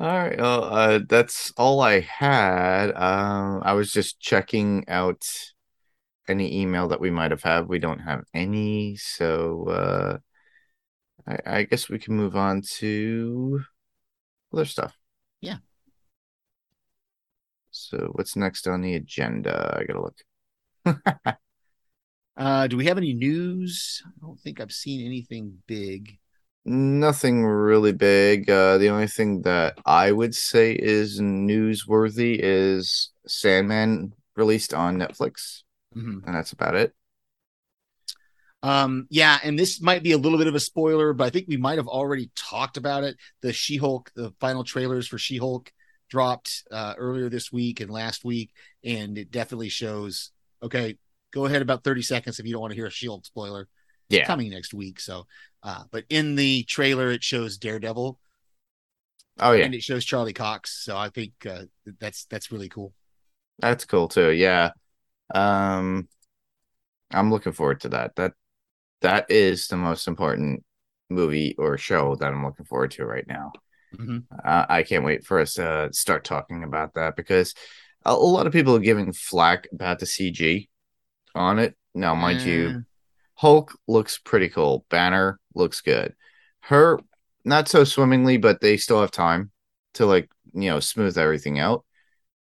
[0.00, 0.36] All right.
[0.38, 2.90] Well, uh, that's all I had.
[2.90, 5.24] Um, I was just checking out
[6.28, 7.68] any email that we might have had.
[7.68, 10.18] We don't have any, so uh,
[11.26, 13.62] I, I guess we can move on to
[14.52, 14.96] other stuff.
[15.40, 15.58] Yeah.
[17.92, 19.76] So what's next on the agenda?
[19.78, 20.16] I gotta look.
[22.34, 24.02] Uh, do we have any news?
[24.06, 26.18] I don't think I've seen anything big.
[26.64, 28.48] Nothing really big.
[28.48, 35.62] Uh, the only thing that I would say is newsworthy is Sandman released on Netflix,
[35.94, 36.24] Mhm.
[36.24, 36.94] and that's about it.
[38.62, 41.48] Um, yeah, and this might be a little bit of a spoiler, but I think
[41.48, 43.16] we might have already talked about it.
[43.40, 45.72] The She-Hulk, the final trailers for She-Hulk
[46.12, 48.50] dropped uh, earlier this week and last week,
[48.84, 50.30] and it definitely shows.
[50.62, 50.98] Okay,
[51.32, 53.66] go ahead about thirty seconds if you don't want to hear a She-Hulk spoiler.
[54.10, 54.26] Yeah.
[54.26, 55.00] coming next week.
[55.00, 55.26] So,
[55.62, 58.18] uh, but in the trailer, it shows Daredevil
[59.38, 60.84] Oh yeah, and it shows Charlie Cox.
[60.84, 61.62] So I think uh,
[61.98, 62.92] that's that's really cool.
[63.58, 64.30] that's cool too.
[64.30, 64.72] Yeah.
[65.34, 66.08] Um,
[67.10, 68.16] I'm looking forward to that.
[68.16, 68.32] That
[69.00, 70.62] that is the most important
[71.08, 73.52] movie or show that I'm looking forward to right now.
[73.96, 74.24] Mhm.
[74.44, 77.54] Uh, I can't wait for us to start talking about that because
[78.04, 80.68] a, a lot of people are giving flack about the CG
[81.34, 81.76] on it.
[81.94, 82.50] Now, mind Eh.
[82.50, 82.84] you,
[83.34, 84.84] Hulk looks pretty cool.
[84.88, 86.14] Banner looks good.
[86.60, 86.98] Her
[87.44, 89.50] not so swimmingly, but they still have time
[89.94, 91.84] to like you know smooth everything out.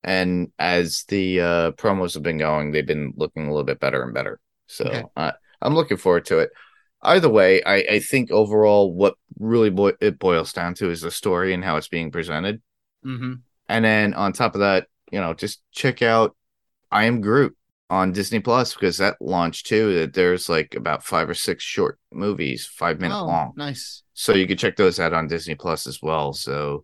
[0.03, 4.03] And as the uh, promos have been going, they've been looking a little bit better
[4.03, 4.39] and better.
[4.67, 5.03] So Okay.
[5.15, 5.31] uh,
[5.61, 6.51] I'm looking forward to it.
[7.01, 11.11] Either way, I, I think overall what really boi- it boils down to is the
[11.11, 12.61] story and how it's being presented.
[13.05, 13.41] Mhm.
[13.69, 16.35] And then on top of that, you know, just check out
[16.91, 17.55] I Am Groot
[17.89, 19.93] on Disney Plus because that launched too.
[19.99, 23.53] That there's like about five or six short movies, five minute Oh, long.
[23.55, 24.03] nice.
[24.13, 26.33] So you can check those out on Disney Plus as well.
[26.33, 26.83] So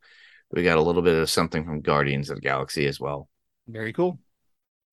[0.52, 3.28] we got a little bit of something from Guardians of the Galaxy as well.
[3.68, 4.20] Very cool.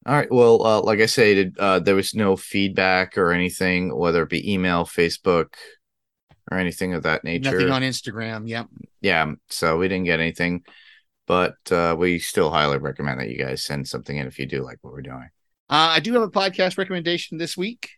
[0.07, 0.31] All right.
[0.31, 4.53] Well, uh, like I said, uh, there was no feedback or anything, whether it be
[4.53, 5.55] email, Facebook,
[6.51, 7.53] or anything of that nature.
[7.53, 8.49] Nothing on Instagram.
[8.49, 8.67] Yep.
[9.03, 10.63] yeah, so we didn't get anything,
[11.27, 14.65] but uh, we still highly recommend that you guys send something in if you do
[14.65, 15.29] like what we're doing.
[15.69, 17.91] Uh, I do have a podcast recommendation this week.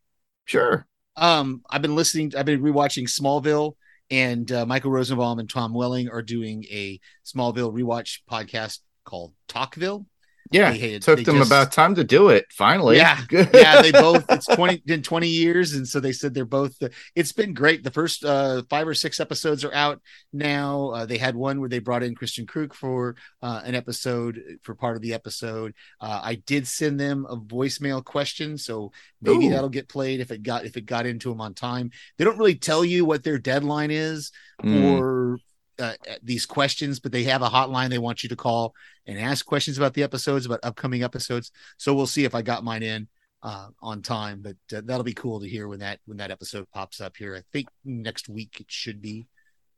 [0.44, 0.86] Sure.
[1.16, 2.32] Um, I've been listening.
[2.36, 3.74] I've been rewatching Smallville,
[4.10, 10.06] and uh, Michael Rosenbaum and Tom Welling are doing a Smallville rewatch podcast called Talkville.
[10.52, 12.46] Yeah, had- took they them just- about time to do it.
[12.52, 12.96] Finally.
[12.96, 14.24] Yeah, yeah, they both.
[14.30, 16.76] It's twenty been twenty years, and so they said they're both.
[17.14, 17.84] it's been great.
[17.84, 20.00] The first uh, five or six episodes are out
[20.32, 20.90] now.
[20.90, 24.74] Uh, they had one where they brought in Kristin Kreuk for uh, an episode for
[24.74, 25.74] part of the episode.
[26.00, 29.50] Uh, I did send them a voicemail question, so maybe Ooh.
[29.50, 31.90] that'll get played if it got if it got into them on time.
[32.18, 34.30] They don't really tell you what their deadline is
[34.62, 35.38] Mm, or
[35.78, 38.74] uh, these questions, but they have a hotline they want you to call
[39.06, 41.50] and ask questions about the episodes, about upcoming episodes.
[41.78, 43.08] So we'll see if I got mine in
[43.42, 46.68] uh, on time, but uh, that'll be cool to hear when that when that episode
[46.72, 47.34] pops up here.
[47.34, 49.26] I think next week it should be.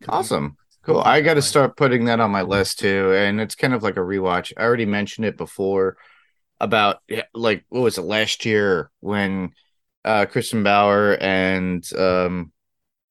[0.09, 0.57] awesome.
[0.83, 1.01] Cool.
[1.01, 3.15] I got to start putting that on my list too.
[3.15, 4.53] And it's kind of like a rewatch.
[4.57, 5.97] I already mentioned it before
[6.61, 6.99] about
[7.35, 9.51] like what was it last year when
[10.05, 12.53] uh Kristin Bauer and um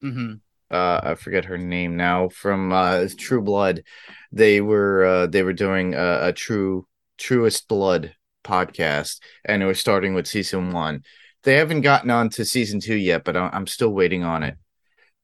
[0.00, 0.34] hmm
[0.70, 3.82] uh I forget her name now from uh True Blood.
[4.32, 6.86] They were uh they were doing a, a true
[7.18, 11.02] truest blood podcast and it was starting with season 1.
[11.44, 14.56] They haven't gotten on to season 2 yet, but I'm still waiting on it.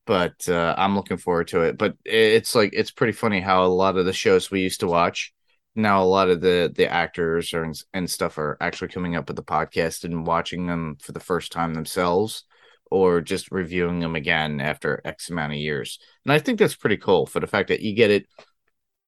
[0.07, 1.79] But uh I'm looking forward to it.
[1.79, 4.87] But it's like it's pretty funny how a lot of the shows we used to
[4.87, 5.33] watch
[5.75, 9.37] now a lot of the the actors or, and stuff are actually coming up with
[9.37, 12.45] the podcast and watching them for the first time themselves
[12.91, 15.99] or just reviewing them again after X amount of years.
[16.25, 18.27] And I think that's pretty cool for the fact that you get it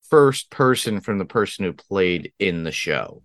[0.08, 3.22] first person from the person who played in the show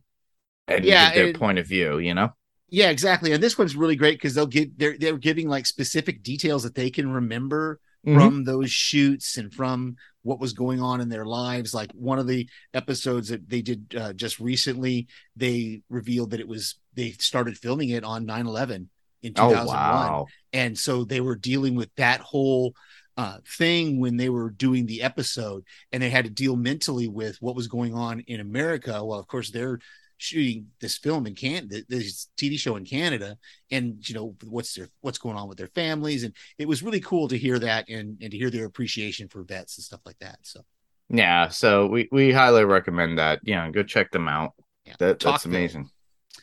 [0.67, 2.33] and Yeah, their and- point of view, you know?
[2.69, 3.31] Yeah, exactly.
[3.31, 6.75] And this one's really great because they'll give they're they're giving like specific details that
[6.75, 8.19] they can remember Mm-hmm.
[8.19, 11.73] from those shoots and from what was going on in their lives.
[11.73, 16.47] Like one of the episodes that they did uh, just recently, they revealed that it
[16.47, 18.89] was they started filming it on 9 11
[19.23, 20.13] in Oh 2001.
[20.13, 20.25] wow.
[20.53, 22.73] And so they were dealing with that whole
[23.17, 27.37] uh, thing when they were doing the episode and they had to deal mentally with
[27.41, 29.03] what was going on in America.
[29.03, 29.79] Well, of course, they're
[30.19, 33.37] shooting this film in Canada, this TV show in Canada,
[33.71, 36.99] and you know what's their what's going on with their families, and it was really
[36.99, 40.17] cool to hear that and and to hear their appreciation for vets and stuff like
[40.19, 40.39] that.
[40.43, 40.61] So
[41.09, 43.39] Yeah, so we we highly recommend that.
[43.43, 44.53] Yeah, go check them out.
[44.85, 44.93] Yeah.
[44.99, 45.89] That, that's amazing.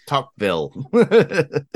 [0.09, 0.73] Talkville.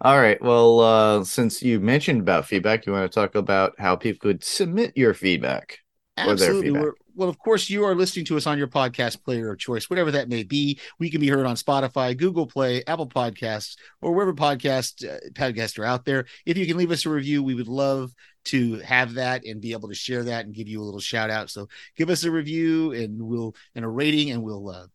[0.00, 0.40] All right.
[0.42, 4.44] Well, uh, since you mentioned about feedback, you want to talk about how people could
[4.44, 5.78] submit your feedback
[6.18, 6.62] or their Absolutely.
[6.62, 6.82] feedback.
[6.82, 9.88] We're, well, of course, you are listening to us on your podcast player of choice,
[9.88, 10.78] whatever that may be.
[10.98, 15.78] We can be heard on Spotify, Google Play, Apple Podcasts, or wherever podcast uh, podcasts
[15.78, 16.26] are out there.
[16.44, 18.12] If you can leave us a review, we would love
[18.46, 21.30] to have that and be able to share that and give you a little shout
[21.30, 21.50] out.
[21.50, 24.86] So give us a review and we'll and a rating, and we'll uh,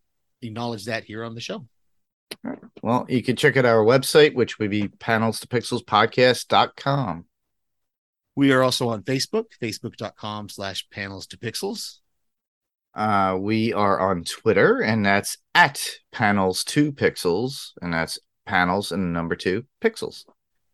[0.43, 1.65] acknowledge that here on the show.
[2.81, 7.25] Well, you can check out our website, which would be panels to pixels podcast.com.
[8.35, 11.99] We are also on Facebook, facebook.com slash panels to pixels.
[12.93, 19.13] Uh, we are on Twitter, and that's at panels two pixels, and that's panels and
[19.13, 20.25] number two pixels.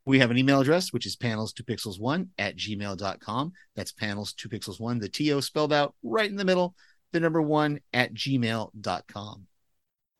[0.05, 3.51] We have an email address, which is panels to pixels one at gmail.com.
[3.75, 6.75] That's panels to pixels one, the TO spelled out right in the middle,
[7.11, 9.47] the number one at gmail.com.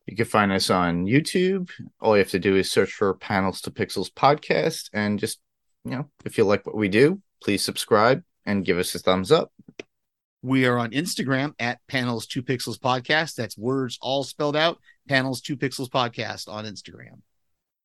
[0.07, 1.69] You can find us on YouTube.
[1.99, 5.39] All you have to do is search for Panels to Pixels podcast, and just
[5.83, 9.31] you know, if you like what we do, please subscribe and give us a thumbs
[9.31, 9.51] up.
[10.41, 13.35] We are on Instagram at panels two pixels podcast.
[13.35, 14.79] That's words all spelled out,
[15.09, 17.21] panels two pixels podcast on Instagram.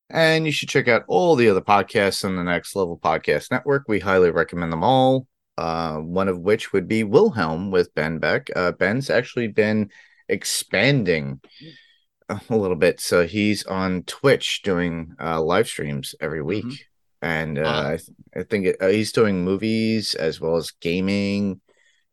[0.08, 3.84] And you should check out all the other podcasts on the Next Level Podcast Network.
[3.88, 5.26] We highly recommend them all.
[5.58, 8.48] Uh, one of which would be Wilhelm with Ben Beck.
[8.54, 9.90] Uh, Ben's actually been
[10.28, 11.40] expanding
[12.50, 16.78] a little bit, so he's on Twitch doing uh, live streams every week, Mhm.
[17.22, 17.86] and uh, Ah.
[17.88, 21.60] I, th- I think it, uh, he's doing movies as well as gaming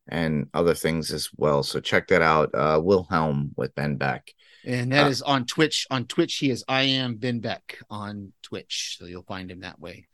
[0.07, 1.61] and other things as well.
[1.63, 2.49] So check that out.
[2.53, 4.31] Uh, Wilhelm with Ben Beck.
[4.65, 5.85] And that Uh, is on Twitch.
[5.89, 8.97] On Twitch, he is I am Ben Beck on Twitch.
[8.99, 10.07] So you'll find him that way.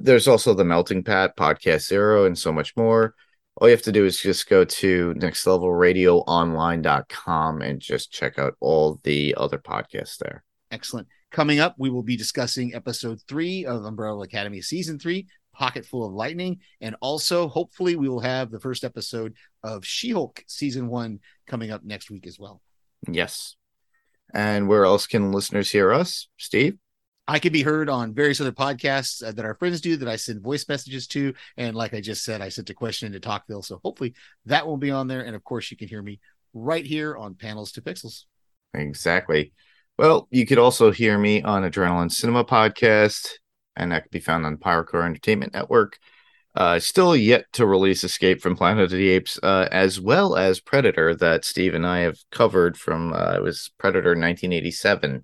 [0.00, 3.14] There's also the Melting Pat, Podcast Zero, and so much more.
[3.56, 8.98] All you have to do is just go to nextlevelradioonline.com and just check out all
[9.04, 10.42] the other podcasts there.
[10.70, 11.06] Excellent.
[11.30, 16.04] Coming up, we will be discussing episode three of Umbrella Academy season three, Pocket Full
[16.04, 16.60] of Lightning.
[16.80, 21.70] And also, hopefully, we will have the first episode of She Hulk season one coming
[21.70, 22.62] up next week as well.
[23.06, 23.56] Yes.
[24.34, 26.28] And where else can listeners hear us?
[26.38, 26.78] Steve?
[27.28, 30.16] I can be heard on various other podcasts uh, that our friends do that I
[30.16, 31.34] send voice messages to.
[31.56, 33.64] And like I just said, I sent a question into Talkville.
[33.64, 34.14] So hopefully
[34.46, 35.24] that will be on there.
[35.24, 36.20] And of course, you can hear me
[36.52, 38.24] right here on Panels to Pixels.
[38.74, 39.52] Exactly.
[39.98, 43.28] Well, you could also hear me on Adrenaline Cinema Podcast,
[43.76, 45.98] and that can be found on Pyrocore Entertainment Network.
[46.54, 50.60] Uh, still yet to release Escape from Planet of the Apes, uh, as well as
[50.60, 55.22] Predator, that Steve and I have covered from uh, it was Predator 1987.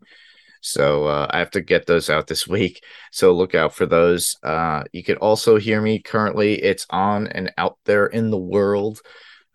[0.60, 2.82] So uh, I have to get those out this week.
[3.12, 4.36] So look out for those.
[4.42, 6.62] Uh, you can also hear me currently.
[6.62, 9.00] It's on and out there in the world.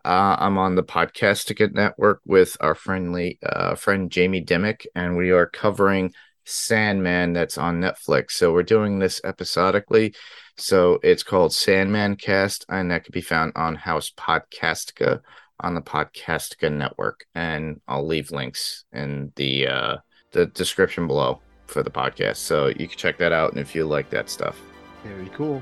[0.06, 5.32] Uh, I'm on the Podcastica Network with our friendly uh, friend Jamie Dimmick, and we
[5.32, 6.14] are covering
[6.46, 8.32] Sandman that's on Netflix.
[8.32, 10.14] So we're doing this episodically.
[10.58, 15.22] So it's called Sandman Cast, and that can be found on House Podcastica
[15.60, 17.26] on the Podcastica Network.
[17.34, 19.98] And I'll leave links in the uh,
[20.34, 23.52] the description below for the podcast, so you can check that out.
[23.52, 24.60] And if you like that stuff,
[25.04, 25.62] Very cool.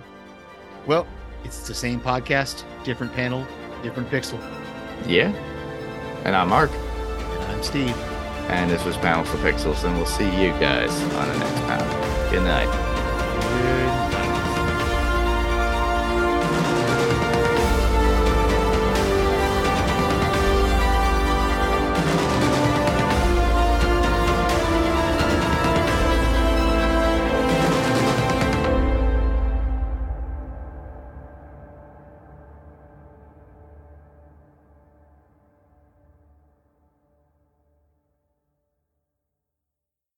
[0.87, 1.05] Well,
[1.43, 3.45] it's the same podcast, different panel,
[3.83, 4.39] different pixel.
[5.07, 5.31] yeah.
[6.25, 6.69] And I'm Mark.
[6.71, 7.95] And I'm Steve.
[8.49, 12.31] And this was Panels for Pixels, and we'll see you guys on the next panel.
[12.31, 12.69] Good night.
[13.41, 14.00] Good